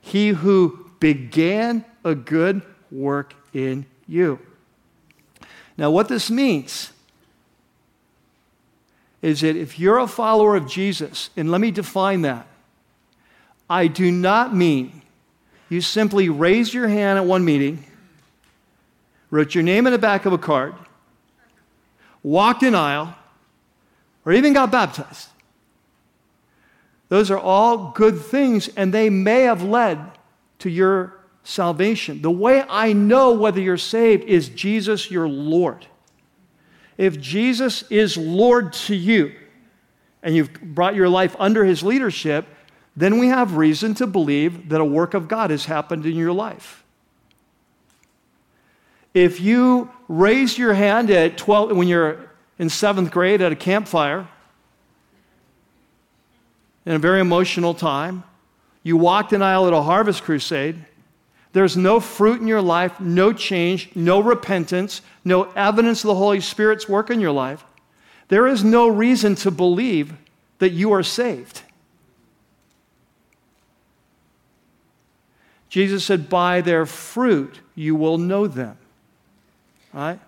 [0.00, 4.38] He who began a good work in you.
[5.76, 6.92] Now, what this means
[9.22, 12.46] is that if you're a follower of Jesus, and let me define that
[13.70, 15.00] I do not mean
[15.68, 17.84] you simply raised your hand at one meeting,
[19.30, 20.74] wrote your name in the back of a card,
[22.24, 23.14] walked an aisle,
[24.26, 25.28] or even got baptized.
[27.08, 30.00] Those are all good things, and they may have led
[30.58, 32.22] to your salvation.
[32.22, 35.86] The way I know whether you're saved is Jesus, your Lord.
[36.98, 39.32] If Jesus is Lord to you,
[40.22, 42.46] and you've brought your life under his leadership,
[43.00, 46.32] then we have reason to believe that a work of God has happened in your
[46.32, 46.84] life.
[49.14, 54.28] If you raise your hand at 12, when you're in seventh grade at a campfire,
[56.86, 58.22] in a very emotional time,
[58.82, 60.84] you walked an aisle at a harvest crusade,
[61.52, 66.40] there's no fruit in your life, no change, no repentance, no evidence of the Holy
[66.40, 67.64] Spirit's work in your life,
[68.28, 70.14] there is no reason to believe
[70.58, 71.62] that you are saved.
[75.70, 78.76] Jesus said, By their fruit you will know them.
[79.94, 80.20] Right?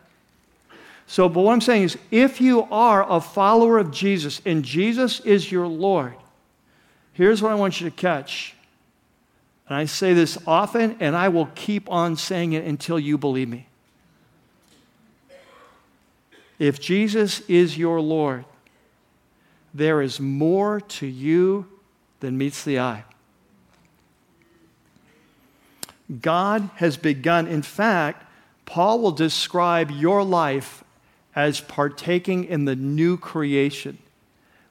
[1.06, 5.20] So, but what I'm saying is, if you are a follower of Jesus and Jesus
[5.20, 6.14] is your Lord,
[7.12, 8.54] here's what I want you to catch.
[9.68, 13.48] And I say this often, and I will keep on saying it until you believe
[13.48, 13.66] me.
[16.58, 18.44] If Jesus is your Lord,
[19.74, 21.66] there is more to you
[22.20, 23.04] than meets the eye.
[26.20, 27.46] God has begun.
[27.46, 28.24] In fact,
[28.66, 30.84] Paul will describe your life
[31.34, 33.98] as partaking in the new creation.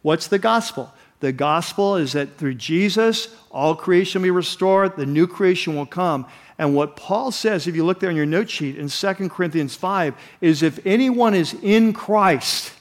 [0.02, 0.94] What's the gospel?
[1.20, 5.86] The gospel is that through Jesus, all creation will be restored, the new creation will
[5.86, 6.26] come.
[6.58, 9.76] And what Paul says, if you look there in your note sheet in 2 Corinthians
[9.76, 12.74] 5, is if anyone is in Christ,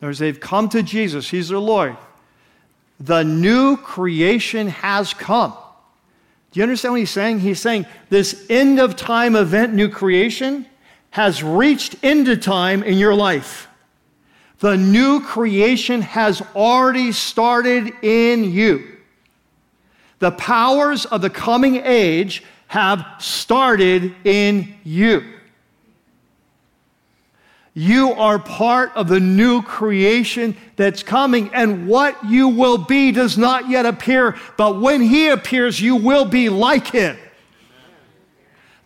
[0.00, 1.96] or they've come to Jesus, He's their Lord,
[2.98, 5.54] the new creation has come.
[6.52, 7.40] Do you understand what he's saying?
[7.40, 10.66] He's saying this end of time event, new creation,
[11.10, 13.68] has reached into time in your life.
[14.58, 18.96] The new creation has already started in you.
[20.18, 25.24] The powers of the coming age have started in you.
[27.74, 33.38] You are part of the new creation that's coming, and what you will be does
[33.38, 37.16] not yet appear, but when He appears, you will be like Him.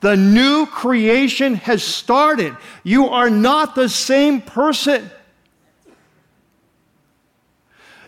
[0.01, 2.57] The new creation has started.
[2.85, 5.11] You are not the same person.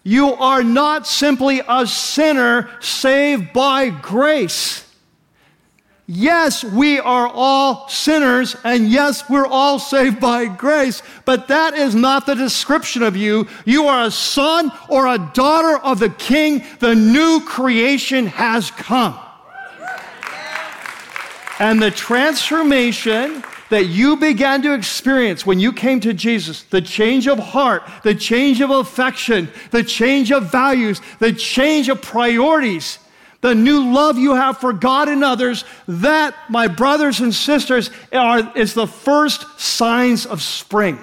[0.04, 4.88] You are not simply a sinner saved by grace.
[6.11, 11.94] Yes, we are all sinners, and yes, we're all saved by grace, but that is
[11.94, 13.46] not the description of you.
[13.66, 16.64] You are a son or a daughter of the King.
[16.78, 19.18] The new creation has come.
[21.59, 27.26] And the transformation that you began to experience when you came to Jesus the change
[27.26, 32.98] of heart, the change of affection, the change of values, the change of priorities,
[33.41, 38.53] the new love you have for God and others, that, my brothers and sisters, are,
[38.57, 40.99] is the first signs of spring.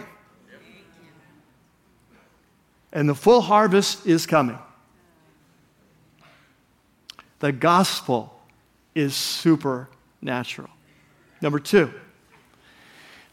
[2.91, 4.57] And the full harvest is coming.
[7.39, 8.33] The gospel
[8.93, 10.69] is supernatural.
[11.41, 11.93] Number two,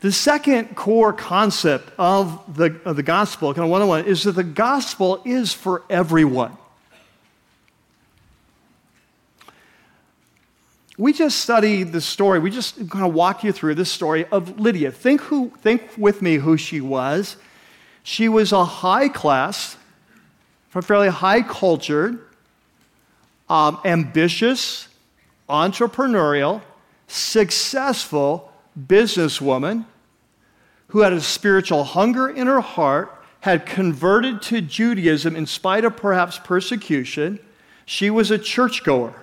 [0.00, 4.24] the second core concept of the, of the gospel, kind of one on one, is
[4.24, 6.56] that the gospel is for everyone.
[10.98, 12.38] We just studied the story.
[12.38, 14.92] We just kind of walk you through this story of Lydia.
[14.92, 17.36] Think, who, think with me who she was.
[18.02, 19.76] She was a high class,
[20.68, 22.18] fairly high cultured,
[23.48, 24.88] um, ambitious,
[25.48, 26.62] entrepreneurial,
[27.06, 29.84] successful businesswoman
[30.88, 35.96] who had a spiritual hunger in her heart, had converted to Judaism in spite of
[35.96, 37.38] perhaps persecution.
[37.86, 39.14] She was a churchgoer.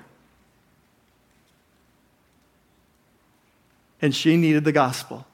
[4.02, 5.26] And she needed the gospel.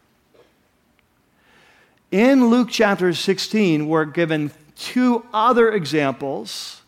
[2.11, 6.81] In Luke chapter 16, we're given two other examples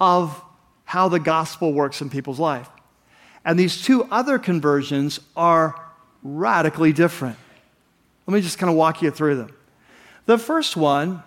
[0.00, 0.42] of
[0.84, 2.68] how the gospel works in people's life.
[3.44, 5.74] And these two other conversions are
[6.22, 7.36] radically different.
[8.26, 9.54] Let me just kind of walk you through them.
[10.26, 11.22] The first one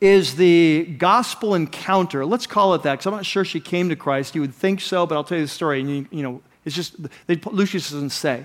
[0.00, 2.26] is the gospel encounter.
[2.26, 4.34] Let's call it that because I'm not sure she came to Christ.
[4.34, 5.80] You would think so, but I'll tell you the story.
[5.80, 6.96] And you, you know, it's just,
[7.26, 8.44] they, Luke just doesn't say.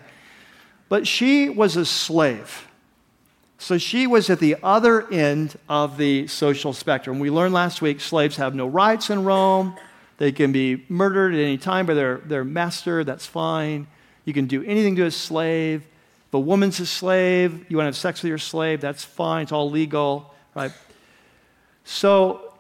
[0.88, 2.68] But she was a slave.
[3.58, 7.20] So she was at the other end of the social spectrum.
[7.20, 9.76] We learned last week slaves have no rights in Rome.
[10.18, 13.04] They can be murdered at any time by their, their master.
[13.04, 13.88] That's fine.
[14.24, 15.86] You can do anything to a slave.
[16.32, 19.44] If a woman's a slave, you want to have sex with your slave, that's fine,
[19.44, 20.72] it's all legal, right?
[21.84, 22.54] So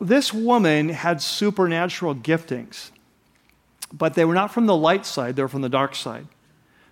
[0.00, 2.90] this woman had supernatural giftings,
[3.92, 6.26] but they were not from the light side, they were from the dark side.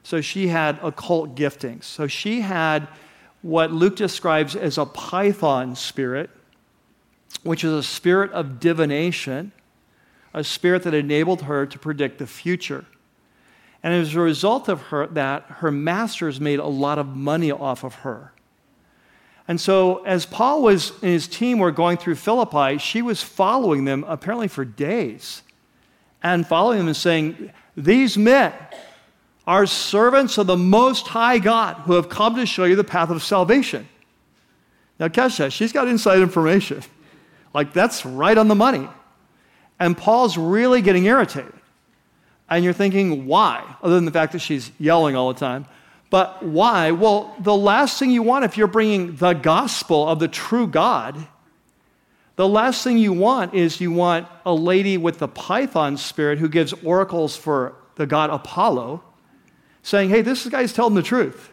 [0.03, 1.85] So she had occult giftings.
[1.85, 2.89] So she had
[3.43, 6.31] what Luke describes as a python spirit,
[7.43, 9.53] which is a spirit of divination,
[10.35, 12.85] a spirit that enabled her to predict the future.
[13.83, 17.83] And as a result of her, that, her masters made a lot of money off
[17.83, 18.33] of her.
[19.49, 23.85] And so, as Paul was and his team were going through Philippi, she was following
[23.85, 25.43] them apparently for days
[26.23, 28.53] and following them and saying, These men
[29.47, 33.11] are servants of the Most High God who have come to show you the path
[33.11, 33.89] of salvation.
[34.99, 36.83] Now, Kesha, she's got inside information.
[37.53, 38.89] Like, that's right on the money.
[39.81, 41.53] And Paul's really getting irritated
[42.51, 43.65] and you're thinking, why?
[43.81, 45.67] Other than the fact that she's yelling all the time.
[46.11, 46.91] But why?
[46.91, 51.17] Well, the last thing you want if you're bringing the gospel of the true God,
[52.41, 56.49] the last thing you want is you want a lady with the python spirit who
[56.49, 59.05] gives oracles for the god Apollo
[59.83, 61.53] saying, hey, this guy's telling the truth.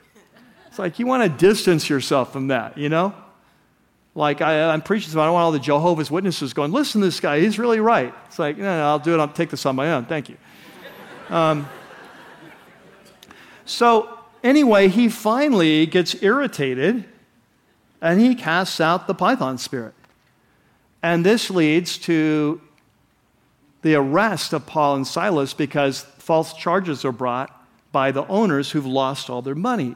[0.68, 3.14] It's like you want to distance yourself from that, you know?
[4.16, 7.08] Like I, am preaching, so I don't want all the Jehovah's Witnesses going, listen to
[7.08, 8.14] this guy, he's really right.
[8.26, 10.06] It's like, no, no, I'll do it, I'll take this on my own.
[10.06, 10.38] Thank you.
[11.30, 11.68] Um,
[13.66, 17.06] so anyway, he finally gets irritated
[18.02, 19.94] and he casts out the python spirit.
[21.02, 22.62] And this leads to
[23.82, 27.54] the arrest of Paul and Silas because false charges are brought
[27.92, 29.96] by the owners who've lost all their money.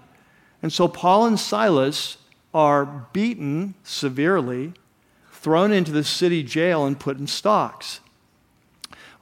[0.61, 2.17] And so Paul and Silas
[2.53, 4.73] are beaten severely,
[5.31, 7.99] thrown into the city jail, and put in stocks.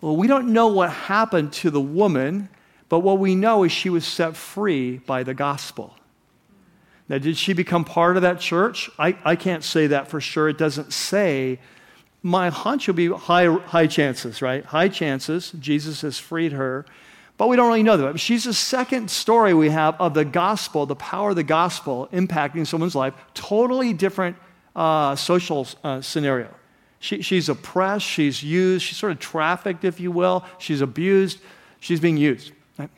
[0.02, 2.50] Well, we don't know what happened to the woman,
[2.90, 5.96] but what we know is she was set free by the gospel.
[7.10, 8.90] Now, did she become part of that church?
[9.00, 10.48] I, I can't say that for sure.
[10.48, 11.60] It doesn't say.
[12.22, 14.64] My hunch would be high, high chances, right?
[14.64, 15.52] High chances.
[15.54, 16.86] Jesus has freed her.
[17.38, 18.20] But we don't really know that.
[18.20, 22.68] She's the second story we have of the gospel, the power of the gospel impacting
[22.68, 23.14] someone's life.
[23.34, 24.36] Totally different
[24.76, 26.54] uh, social uh, scenario.
[27.00, 31.40] She, she's oppressed, she's used, she's sort of trafficked, if you will, she's abused,
[31.80, 32.52] she's being used.
[32.78, 32.90] Right?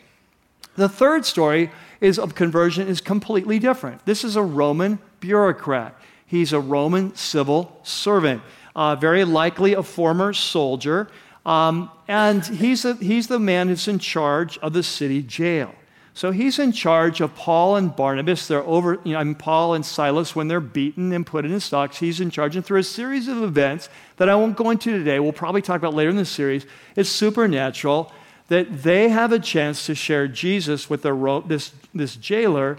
[0.76, 1.70] The third story
[2.02, 4.06] is of conversion is completely different.
[4.06, 5.96] This is a Roman bureaucrat.
[6.26, 8.42] He's a Roman civil servant,
[8.76, 11.10] uh, very likely a former soldier.
[11.46, 15.74] Um, and he's, he's the man who's in charge of the city jail.
[16.14, 18.48] So he's in charge of Paul and Barnabas.
[18.48, 21.60] They're over, you know, I mean, Paul and Silas when they're beaten and put in
[21.60, 21.98] stocks.
[21.98, 22.56] He's in charge.
[22.56, 23.88] And through a series of events
[24.18, 27.10] that I won't go into today, we'll probably talk about later in the series, it's
[27.10, 28.12] supernatural
[28.52, 32.78] that they have a chance to share Jesus with their, this, this jailer.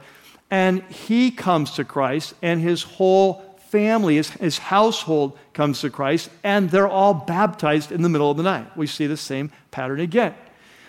[0.51, 6.29] And he comes to Christ, and his whole family, his, his household comes to Christ,
[6.45, 8.77] and they're all baptized in the middle of the night.
[8.77, 10.35] We see the same pattern again.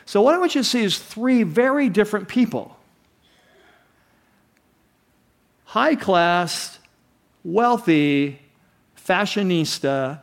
[0.05, 2.75] So, what I want you to see is three very different people
[5.63, 6.77] high class,
[7.45, 8.37] wealthy,
[9.01, 10.19] fashionista.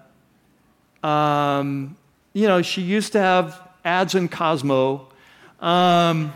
[1.02, 1.96] Um,
[2.34, 5.09] you know, she used to have ads in Cosmo.
[5.61, 6.33] Um,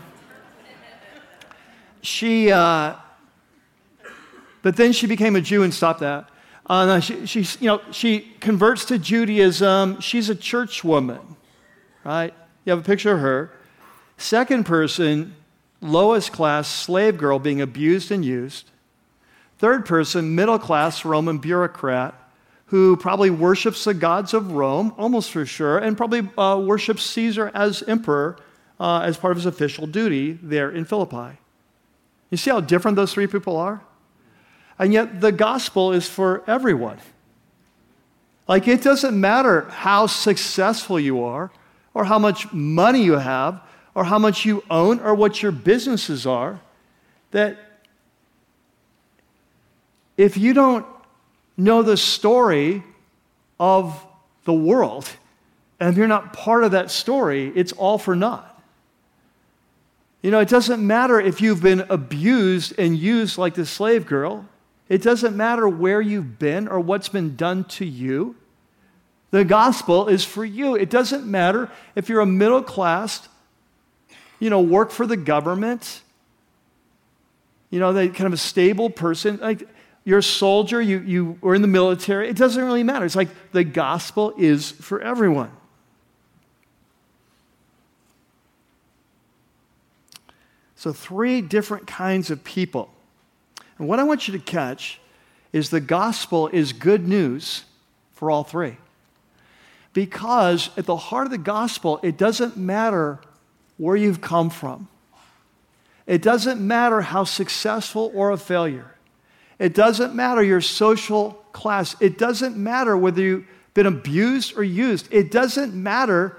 [2.01, 2.95] she, uh,
[4.61, 6.29] but then she became a Jew and stopped that.
[6.67, 9.99] Uh, she, she, you know, she converts to Judaism.
[10.01, 11.19] She's a church woman,
[12.03, 12.33] right?
[12.63, 13.51] You have a picture of her.
[14.17, 15.35] Second person,
[15.81, 18.71] lowest class slave girl being abused and used.
[19.59, 22.15] Third person, middle class Roman bureaucrat
[22.75, 27.49] who probably worships the gods of Rome, almost for sure, and probably uh, worships Caesar
[27.53, 28.35] as emperor
[28.81, 31.37] uh, as part of his official duty there in Philippi.
[32.31, 33.79] You see how different those three people are?
[34.77, 36.97] And yet the gospel is for everyone.
[38.45, 41.51] Like it doesn't matter how successful you are,
[41.93, 43.61] or how much money you have,
[43.93, 46.59] or how much you own, or what your businesses are,
[47.31, 47.57] that
[50.17, 50.85] if you don't
[51.57, 52.83] know the story
[53.59, 54.05] of
[54.43, 55.09] the world,
[55.79, 58.51] and if you're not part of that story, it's all for naught.
[60.21, 64.47] You know, it doesn't matter if you've been abused and used like the slave girl.
[64.89, 68.35] It doesn't matter where you've been or what's been done to you.
[69.29, 70.75] The gospel is for you.
[70.75, 73.27] It doesn't matter if you're a middle class,
[74.39, 76.01] you know, work for the government,
[77.69, 79.37] you know, that kind of a stable person.
[79.37, 79.67] Like
[80.05, 82.29] you're a soldier, you, you were in the military.
[82.29, 83.05] It doesn't really matter.
[83.05, 85.51] It's like the gospel is for everyone.
[90.75, 92.93] So, three different kinds of people.
[93.79, 94.99] And what I want you to catch
[95.51, 97.63] is the gospel is good news
[98.13, 98.77] for all three.
[99.93, 103.19] Because at the heart of the gospel, it doesn't matter
[103.77, 104.87] where you've come from,
[106.05, 108.94] it doesn't matter how successful or a failure,
[109.59, 115.07] it doesn't matter your social class, it doesn't matter whether you've been abused or used,
[115.11, 116.37] it doesn't matter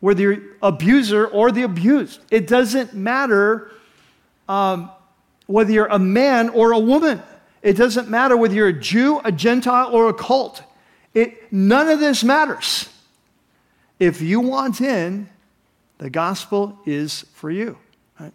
[0.00, 3.70] whether you're abuser or the abused, it doesn't matter.
[4.48, 4.90] Um,
[5.46, 7.22] whether you're a man or a woman.
[7.62, 10.62] It doesn't matter whether you're a Jew, a Gentile, or a cult.
[11.14, 12.88] It, none of this matters.
[13.98, 15.28] If you want in,
[15.98, 17.78] the gospel is for you.
[18.18, 18.32] Right?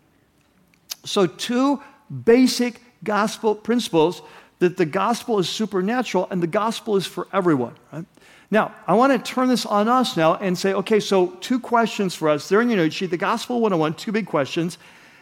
[1.03, 1.81] So, two
[2.23, 4.21] basic gospel principles
[4.59, 7.73] that the gospel is supernatural and the gospel is for everyone.
[7.91, 8.05] Right?
[8.51, 12.13] Now, I want to turn this on us now and say, okay, so two questions
[12.13, 12.49] for us.
[12.49, 14.77] There in your note sheet, the gospel 101, two big questions.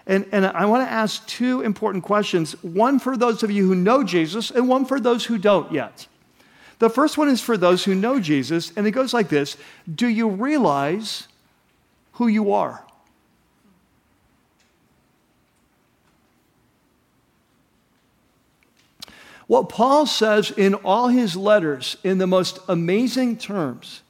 [0.08, 3.76] And, and I want to ask two important questions one for those of you who
[3.76, 6.08] know Jesus, and one for those who don't yet.
[6.80, 9.58] The first one is for those who know Jesus, and it goes like this
[9.94, 11.28] Do you realize
[12.14, 12.85] who you are?
[19.48, 24.02] What Paul says in all his letters, in the most amazing terms,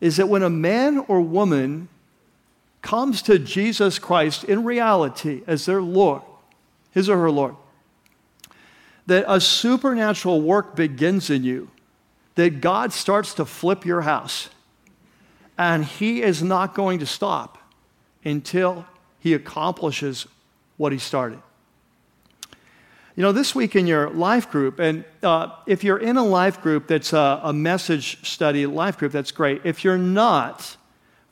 [0.00, 1.88] is that when a man or woman
[2.82, 6.22] comes to Jesus Christ in reality as their Lord,
[6.90, 7.56] his or her Lord,
[9.06, 11.70] that a supernatural work begins in you,
[12.34, 14.48] that God starts to flip your house,
[15.56, 17.58] and he is not going to stop
[18.24, 18.86] until
[19.20, 20.26] he accomplishes
[20.76, 21.40] what he started.
[23.16, 26.60] You know, this week in your life group, and uh, if you're in a life
[26.60, 29.60] group that's a, a, message study life group, that's great.
[29.62, 30.76] If you're not,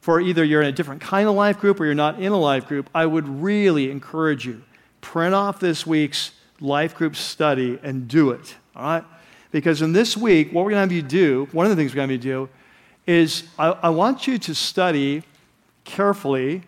[0.00, 2.38] for either you're in a different kind of life group or you're not in a
[2.38, 4.62] life group, I would really encourage you
[5.00, 6.30] print off this week's
[6.60, 8.54] life group study and do it.
[8.76, 9.04] All right?
[9.50, 11.90] Because in this week, what we're going to have you do, one of the things
[11.90, 12.48] we're going to have you do,
[13.08, 15.24] is I, I want you to study
[15.82, 16.62] carefully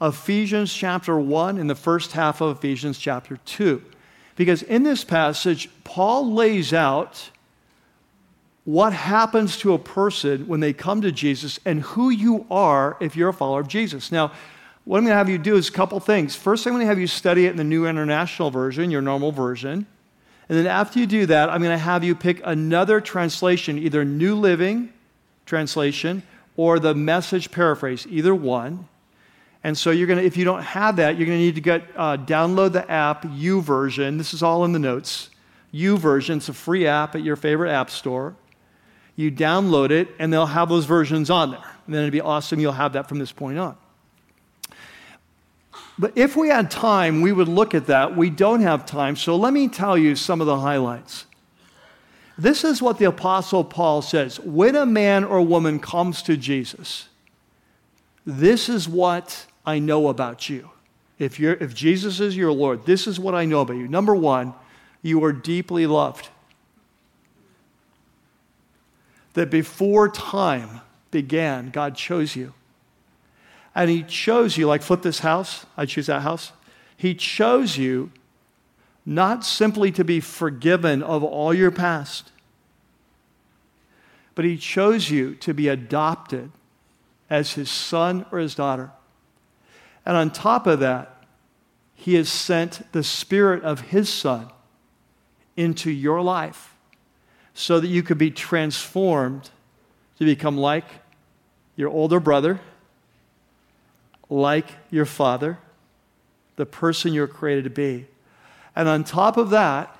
[0.00, 3.80] Ephesians chapter 1 and the first half of Ephesians chapter 2.
[4.40, 7.28] Because in this passage, Paul lays out
[8.64, 13.16] what happens to a person when they come to Jesus and who you are if
[13.16, 14.10] you're a follower of Jesus.
[14.10, 14.32] Now,
[14.86, 16.36] what I'm going to have you do is a couple things.
[16.36, 19.30] First, I'm going to have you study it in the New International Version, your normal
[19.30, 19.84] version.
[20.48, 24.06] And then after you do that, I'm going to have you pick another translation, either
[24.06, 24.90] New Living
[25.44, 26.22] Translation
[26.56, 28.88] or the Message Paraphrase, either one.
[29.62, 31.60] And so you're going to, if you don't have that, you're going to need to
[31.60, 34.16] get uh, download the app YouVersion.
[34.16, 35.30] This is all in the notes.
[35.74, 36.38] YouVersion.
[36.38, 38.34] It's a free app at your favorite app store.
[39.16, 41.70] You download it, and they'll have those versions on there.
[41.86, 42.58] And then it'd be awesome.
[42.58, 43.76] You'll have that from this point on.
[45.98, 48.16] But if we had time, we would look at that.
[48.16, 49.16] We don't have time.
[49.16, 51.26] So let me tell you some of the highlights.
[52.38, 57.08] This is what the Apostle Paul says when a man or woman comes to Jesus,
[58.24, 60.70] this is what I know about you.
[61.18, 63.86] If, you're, if Jesus is your Lord, this is what I know about you.
[63.86, 64.54] Number one,
[65.02, 66.28] you are deeply loved.
[69.34, 70.80] That before time
[71.10, 72.54] began, God chose you.
[73.74, 76.52] And He chose you, like flip this house, I choose that house.
[76.96, 78.10] He chose you
[79.06, 82.32] not simply to be forgiven of all your past,
[84.34, 86.50] but He chose you to be adopted
[87.28, 88.90] as His son or His daughter.
[90.04, 91.24] And on top of that,
[91.94, 94.50] He has sent the Spirit of His Son
[95.56, 96.74] into your life
[97.54, 99.50] so that you could be transformed
[100.18, 100.84] to become like
[101.76, 102.60] your older brother,
[104.28, 105.58] like your father,
[106.56, 108.06] the person you're created to be.
[108.76, 109.96] And on top of that,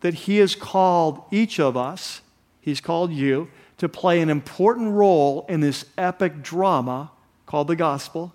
[0.00, 2.22] that He has called each of us,
[2.60, 7.10] He's called you, to play an important role in this epic drama
[7.46, 8.32] called the gospel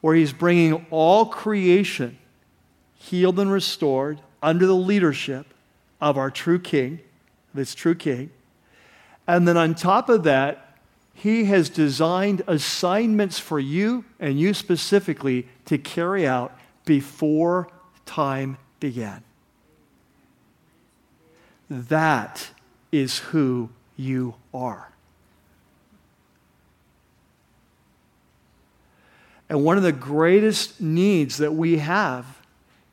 [0.00, 2.18] where he's bringing all creation
[2.94, 5.46] healed and restored under the leadership
[6.00, 7.00] of our true king,
[7.54, 8.30] this true king.
[9.26, 10.78] And then on top of that,
[11.14, 17.68] he has designed assignments for you and you specifically to carry out before
[18.04, 19.22] time began.
[21.70, 22.50] That
[22.92, 24.90] is who you are.
[29.48, 32.40] And one of the greatest needs that we have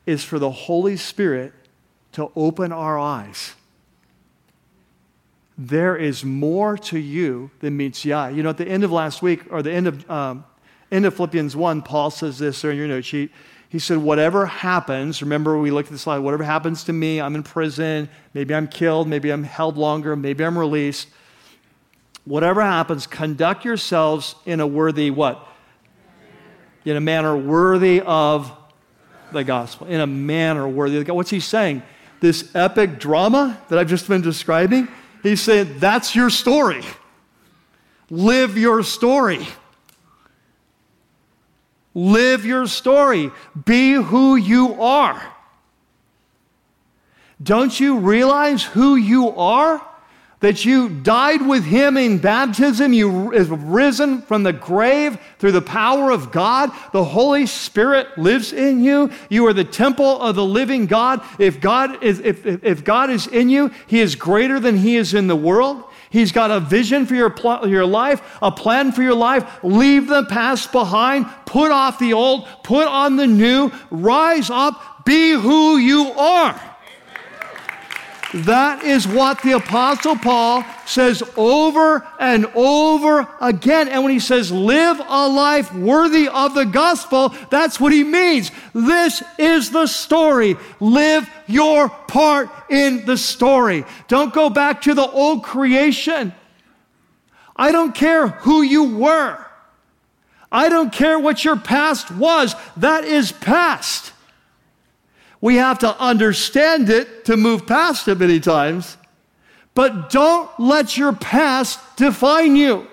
[0.06, 1.52] is for the Holy Spirit
[2.12, 3.54] to open our eyes.
[5.58, 8.30] There is more to you than meets the eye.
[8.30, 10.44] You know, at the end of last week, or the end of, um,
[10.90, 13.30] end of Philippians 1, Paul says this there in your note sheet.
[13.68, 17.34] He said, Whatever happens, remember we looked at the slide, whatever happens to me, I'm
[17.34, 21.08] in prison, maybe I'm killed, maybe I'm held longer, maybe I'm released.
[22.24, 25.46] Whatever happens, conduct yourselves in a worthy what?
[26.84, 28.52] In a manner worthy of
[29.32, 29.86] the gospel.
[29.86, 31.16] In a manner worthy of the gospel.
[31.16, 31.82] What's he saying?
[32.20, 34.88] This epic drama that I've just been describing,
[35.22, 36.82] he's saying that's your story.
[38.10, 39.46] Live your story.
[41.94, 43.30] Live your story.
[43.64, 45.22] Be who you are.
[47.42, 49.82] Don't you realize who you are?
[50.44, 52.92] That you died with him in baptism.
[52.92, 56.70] You have risen from the grave through the power of God.
[56.92, 59.10] The Holy Spirit lives in you.
[59.30, 61.24] You are the temple of the living God.
[61.38, 65.14] If God is, if, if God is in you, he is greater than he is
[65.14, 65.82] in the world.
[66.10, 69.64] He's got a vision for your, pl- your life, a plan for your life.
[69.64, 75.32] Leave the past behind, put off the old, put on the new, rise up, be
[75.32, 76.60] who you are.
[78.34, 83.86] That is what the Apostle Paul says over and over again.
[83.86, 88.50] And when he says, live a life worthy of the gospel, that's what he means.
[88.74, 90.56] This is the story.
[90.80, 93.84] Live your part in the story.
[94.08, 96.34] Don't go back to the old creation.
[97.54, 99.38] I don't care who you were.
[100.50, 104.12] I don't care what your past was, that is past.
[105.44, 108.96] We have to understand it to move past it many times.
[109.74, 112.86] But don't let your past define you.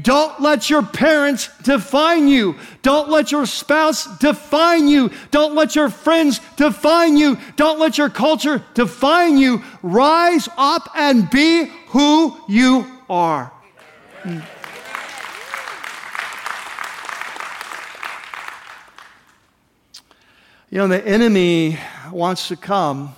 [0.00, 2.54] Don't let your parents define you.
[2.82, 5.10] Don't let your spouse define you.
[5.32, 7.36] Don't let your friends define you.
[7.56, 9.64] Don't let your culture define you.
[9.82, 13.52] Rise up and be who you are.
[20.70, 21.78] You know, the enemy
[22.12, 23.14] wants to come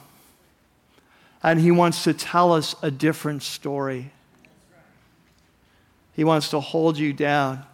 [1.42, 4.12] and he wants to tell us a different story.
[6.14, 7.64] He wants to hold you down.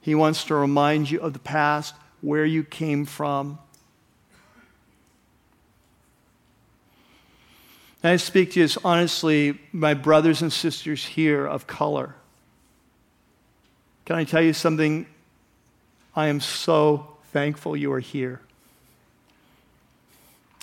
[0.00, 3.58] He wants to remind you of the past, where you came from.
[8.02, 12.14] And I speak to you as honestly, my brothers and sisters here of color.
[14.06, 15.06] Can I tell you something?
[16.16, 18.40] I am so thankful you are here.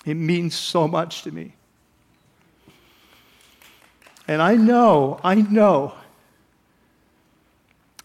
[0.06, 1.54] It means so much to me.
[4.26, 5.94] And I know, I know,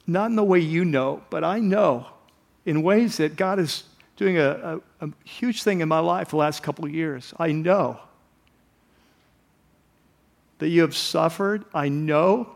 [0.08, 2.08] not in the way you know, but I know
[2.66, 3.84] in ways that God is
[4.18, 7.34] doing a, a, a huge thing in my life the last couple of years.
[7.38, 8.00] I know
[10.60, 11.66] that you have suffered.
[11.74, 12.56] I know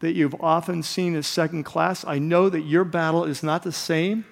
[0.00, 2.04] that you've often seen as second class.
[2.04, 4.24] I know that your battle is not the same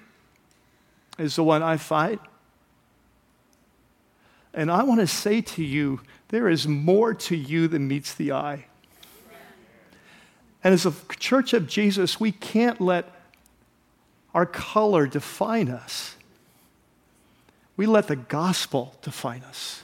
[1.17, 2.19] as the one I fight.
[4.53, 8.31] And I want to say to you, there is more to you than meets the
[8.31, 8.65] eye.
[10.63, 13.11] And as a church of Jesus, we can't let
[14.33, 16.15] our color define us.
[17.75, 19.83] We let the gospel define us.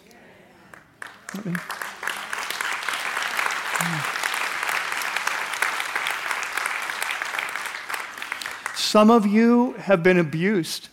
[8.75, 10.89] Some of you have been abused.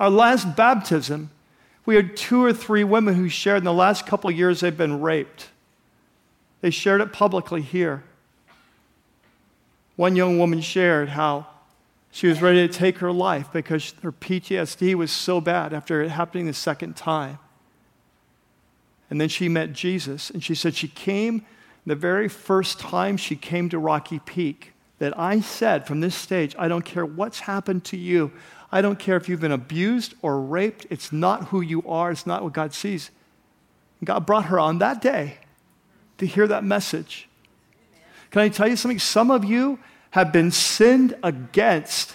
[0.00, 1.30] Our last baptism,
[1.84, 4.76] we had two or three women who shared in the last couple of years they've
[4.76, 5.50] been raped.
[6.62, 8.02] They shared it publicly here.
[9.96, 11.46] One young woman shared how
[12.10, 16.08] she was ready to take her life because her PTSD was so bad after it
[16.08, 17.38] happening the second time.
[19.10, 21.44] And then she met Jesus, and she said she came
[21.84, 26.54] the very first time she came to Rocky Peak that I said from this stage,
[26.58, 28.32] I don't care what's happened to you.
[28.72, 30.86] I don't care if you've been abused or raped.
[30.90, 33.10] It's not who you are, it's not what God sees.
[34.02, 35.38] God brought her on that day
[36.18, 37.28] to hear that message.
[38.30, 38.98] Can I tell you something?
[38.98, 39.78] Some of you
[40.10, 42.14] have been sinned against.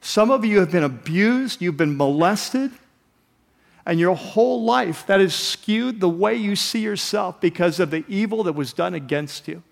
[0.00, 2.72] Some of you have been abused, you've been molested,
[3.86, 8.04] and your whole life that has skewed the way you see yourself because of the
[8.08, 9.62] evil that was done against you.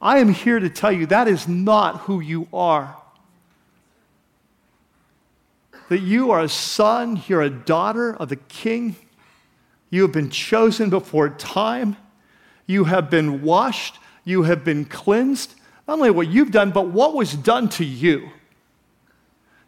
[0.00, 2.96] I am here to tell you that is not who you are
[5.88, 8.96] that you are a son, you're a daughter of the king.
[9.90, 11.96] You have been chosen before time.
[12.66, 13.98] You have been washed.
[14.24, 15.54] You have been cleansed.
[15.86, 18.28] Not only what you've done, but what was done to you.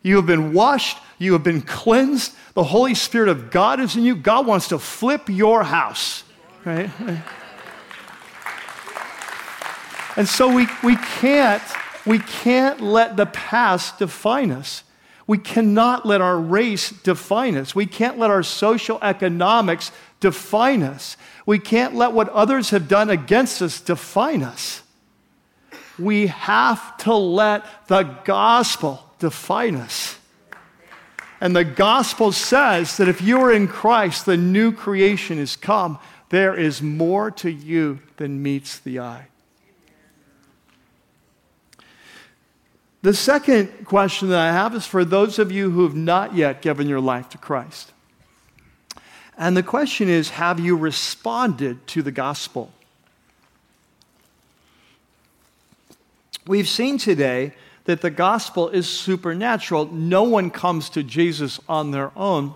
[0.03, 0.99] You have been washed.
[1.19, 2.35] You have been cleansed.
[2.55, 4.15] The Holy Spirit of God is in you.
[4.15, 6.25] God wants to flip your house,
[6.65, 6.91] right?
[10.17, 11.63] And so we, we, can't,
[12.05, 14.83] we can't let the past define us.
[15.31, 17.73] We cannot let our race define us.
[17.73, 21.17] We can't let our social economics define us.
[21.47, 24.83] We can't let what others have done against us define us.
[26.01, 30.19] We have to let the gospel define us.
[31.41, 36.01] And the gospel says that if you are in Christ, the new creation is come.
[36.31, 39.30] There is more to you than meets the eye.
[43.03, 46.61] The second question that I have is for those of you who have not yet
[46.61, 47.93] given your life to Christ.
[49.39, 52.73] And the question is have you responded to the gospel?
[56.47, 57.53] We've seen today
[57.85, 59.87] that the gospel is supernatural.
[59.87, 62.53] No one comes to Jesus on their own.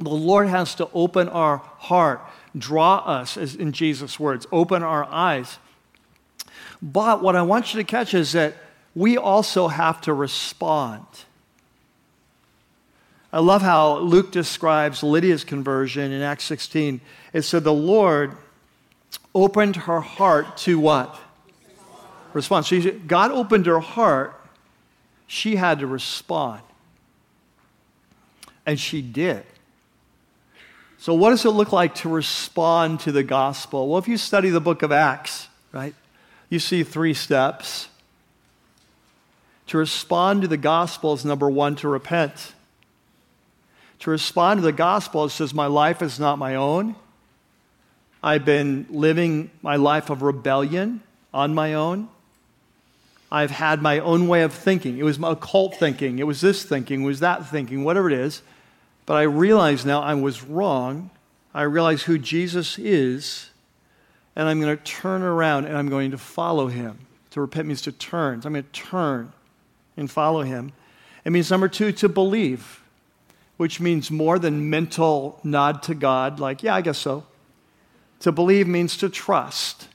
[0.00, 2.20] The Lord has to open our heart,
[2.58, 5.58] draw us, as in Jesus' words, open our eyes.
[6.82, 8.54] But what I want you to catch is that
[8.96, 11.04] we also have to respond.
[13.30, 17.02] I love how Luke describes Lydia's conversion in Acts 16.
[17.34, 18.32] It said, The Lord
[19.34, 21.20] opened her heart to what?
[22.32, 22.64] Respond.
[22.64, 24.40] So God opened her heart.
[25.26, 26.62] She had to respond.
[28.64, 29.44] And she did.
[30.98, 33.88] So, what does it look like to respond to the gospel?
[33.88, 35.94] Well, if you study the book of Acts, right,
[36.48, 37.88] you see three steps
[39.68, 42.52] To respond to the gospel is number one, to repent.
[44.00, 46.94] To respond to the gospel, it says, My life is not my own.
[48.22, 51.02] I've been living my life of rebellion
[51.32, 52.08] on my own.
[53.30, 54.98] I've had my own way of thinking.
[54.98, 56.18] It was occult thinking.
[56.18, 58.42] It was this thinking, it was that thinking, whatever it is.
[59.04, 61.10] But I realize now I was wrong.
[61.54, 63.50] I realize who Jesus is.
[64.34, 66.98] And I'm going to turn around and I'm going to follow him.
[67.30, 68.42] To repent means to turn.
[68.42, 69.32] So I'm going to turn
[69.96, 70.72] and follow him.
[71.24, 72.82] It means, number two, to believe,
[73.56, 77.24] which means more than mental nod to God, like, yeah, I guess so.
[78.20, 79.88] To believe means to trust.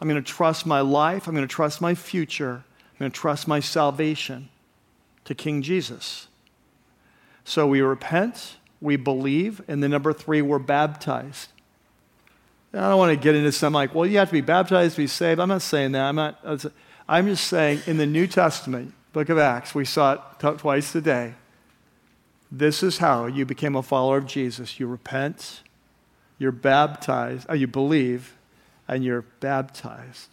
[0.00, 1.26] I'm going to trust my life.
[1.26, 2.64] I'm going to trust my future.
[2.92, 4.48] I'm going to trust my salvation
[5.24, 6.28] to King Jesus.
[7.44, 11.48] So we repent, we believe, and then number three, we're baptized.
[12.74, 15.02] I don't want to get into some like, well, you have to be baptized to
[15.02, 15.40] be saved.
[15.40, 16.08] I'm not saying that.
[16.08, 16.40] I'm not.
[17.08, 21.34] I'm just saying in the New Testament, book of Acts, we saw it twice today.
[22.50, 24.80] This is how you became a follower of Jesus.
[24.80, 25.62] You repent,
[26.38, 28.36] you're baptized, uh, you believe,
[28.88, 30.28] and you're baptized.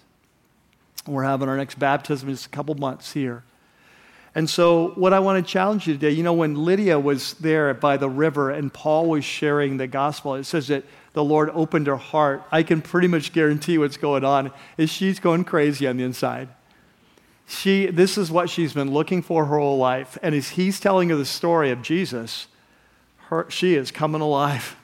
[1.05, 3.43] We're having our next baptism in just a couple months here.
[4.35, 7.73] And so, what I want to challenge you today, you know, when Lydia was there
[7.73, 11.87] by the river and Paul was sharing the gospel, it says that the Lord opened
[11.87, 12.43] her heart.
[12.51, 16.49] I can pretty much guarantee what's going on is she's going crazy on the inside.
[17.49, 20.19] She, this is what she's been looking for her whole life.
[20.21, 22.45] And as he's telling her the story of Jesus,
[23.29, 24.75] her, she is coming alive.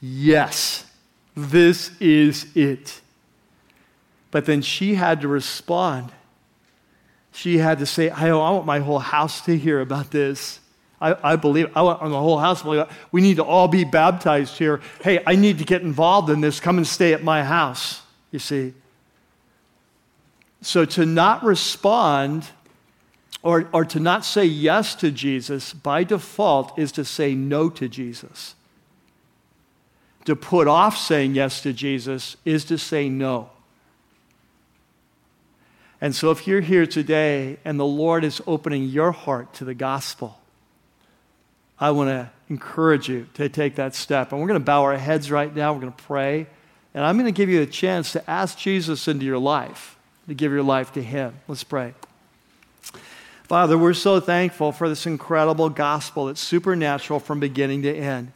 [0.00, 0.86] Yes,
[1.36, 3.00] this is it.
[4.30, 6.12] But then she had to respond.
[7.32, 10.60] She had to say, I, I want my whole house to hear about this.
[11.00, 14.56] I, I believe, I want the whole house believe, we need to all be baptized
[14.56, 14.80] here.
[15.02, 16.60] Hey, I need to get involved in this.
[16.60, 18.72] Come and stay at my house, you see.
[20.60, 22.46] So to not respond
[23.42, 27.88] or, or to not say yes to Jesus by default is to say no to
[27.88, 28.54] Jesus
[30.28, 33.48] to put off saying yes to Jesus is to say no.
[36.02, 39.72] And so, if you're here today and the Lord is opening your heart to the
[39.72, 40.38] gospel,
[41.80, 44.30] I want to encourage you to take that step.
[44.30, 45.72] And we're going to bow our heads right now.
[45.72, 46.46] We're going to pray.
[46.92, 49.97] And I'm going to give you a chance to ask Jesus into your life,
[50.28, 51.34] to give your life to Him.
[51.48, 51.94] Let's pray.
[53.44, 58.32] Father, we're so thankful for this incredible gospel that's supernatural from beginning to end.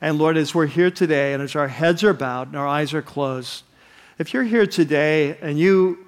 [0.00, 2.92] And Lord, as we're here today and as our heads are bowed and our eyes
[2.92, 3.64] are closed,
[4.18, 6.06] if you're here today and you,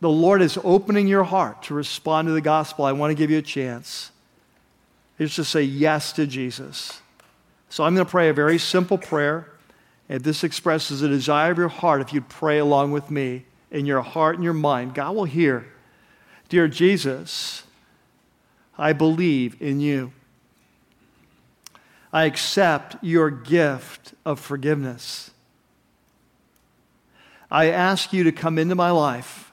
[0.00, 3.30] the Lord is opening your heart to respond to the gospel, I want to give
[3.30, 4.10] you a chance.
[5.18, 7.00] Is to say yes to Jesus.
[7.68, 9.50] So I'm going to pray a very simple prayer.
[10.08, 13.86] And this expresses a desire of your heart, if you'd pray along with me in
[13.86, 15.66] your heart and your mind, God will hear.
[16.50, 17.64] Dear Jesus,
[18.76, 20.12] I believe in you.
[22.12, 25.30] I accept your gift of forgiveness.
[27.50, 29.50] I ask you to come into my life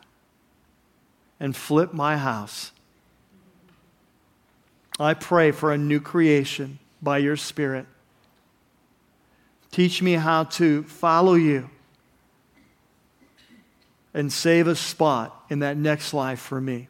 [1.39, 2.73] and flip my house.
[4.99, 7.85] I pray for a new creation by your Spirit.
[9.71, 11.69] Teach me how to follow you
[14.13, 16.87] and save a spot in that next life for me.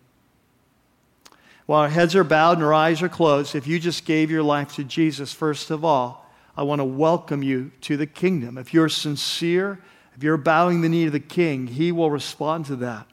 [1.65, 4.41] While our heads are bowed and our eyes are closed, if you just gave your
[4.41, 6.25] life to Jesus, first of all,
[6.57, 8.57] I want to welcome you to the kingdom.
[8.57, 9.79] If you're sincere,
[10.15, 13.05] if you're bowing the knee to the king, he will respond to that.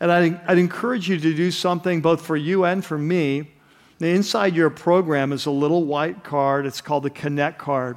[0.00, 3.50] And I'd, I'd encourage you to do something both for you and for me.
[4.00, 6.66] Inside your program is a little white card.
[6.66, 7.96] It's called the Connect card.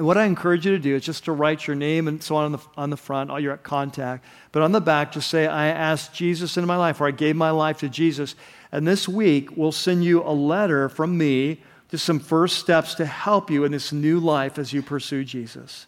[0.00, 2.36] And what I encourage you to do is just to write your name and so
[2.36, 4.24] on on the, on the front, all your contact.
[4.50, 7.36] But on the back, just say, I asked Jesus into my life, or I gave
[7.36, 8.34] my life to Jesus.
[8.72, 13.04] And this week, we'll send you a letter from me to some first steps to
[13.04, 15.86] help you in this new life as you pursue Jesus.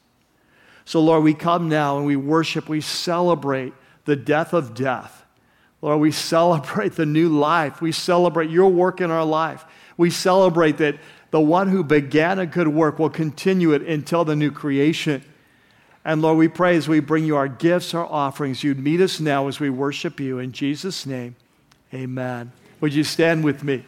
[0.84, 3.72] So, Lord, we come now and we worship, we celebrate
[4.04, 5.24] the death of death.
[5.80, 7.80] Lord, we celebrate the new life.
[7.80, 9.64] We celebrate your work in our life.
[9.96, 10.96] We celebrate that
[11.32, 15.24] the one who began a good work will continue it until the new creation.
[16.04, 19.18] And Lord, we pray as we bring you our gifts, our offerings, you'd meet us
[19.18, 20.38] now as we worship you.
[20.38, 21.34] In Jesus' name,
[21.92, 22.52] amen.
[22.80, 23.84] Would you stand with me?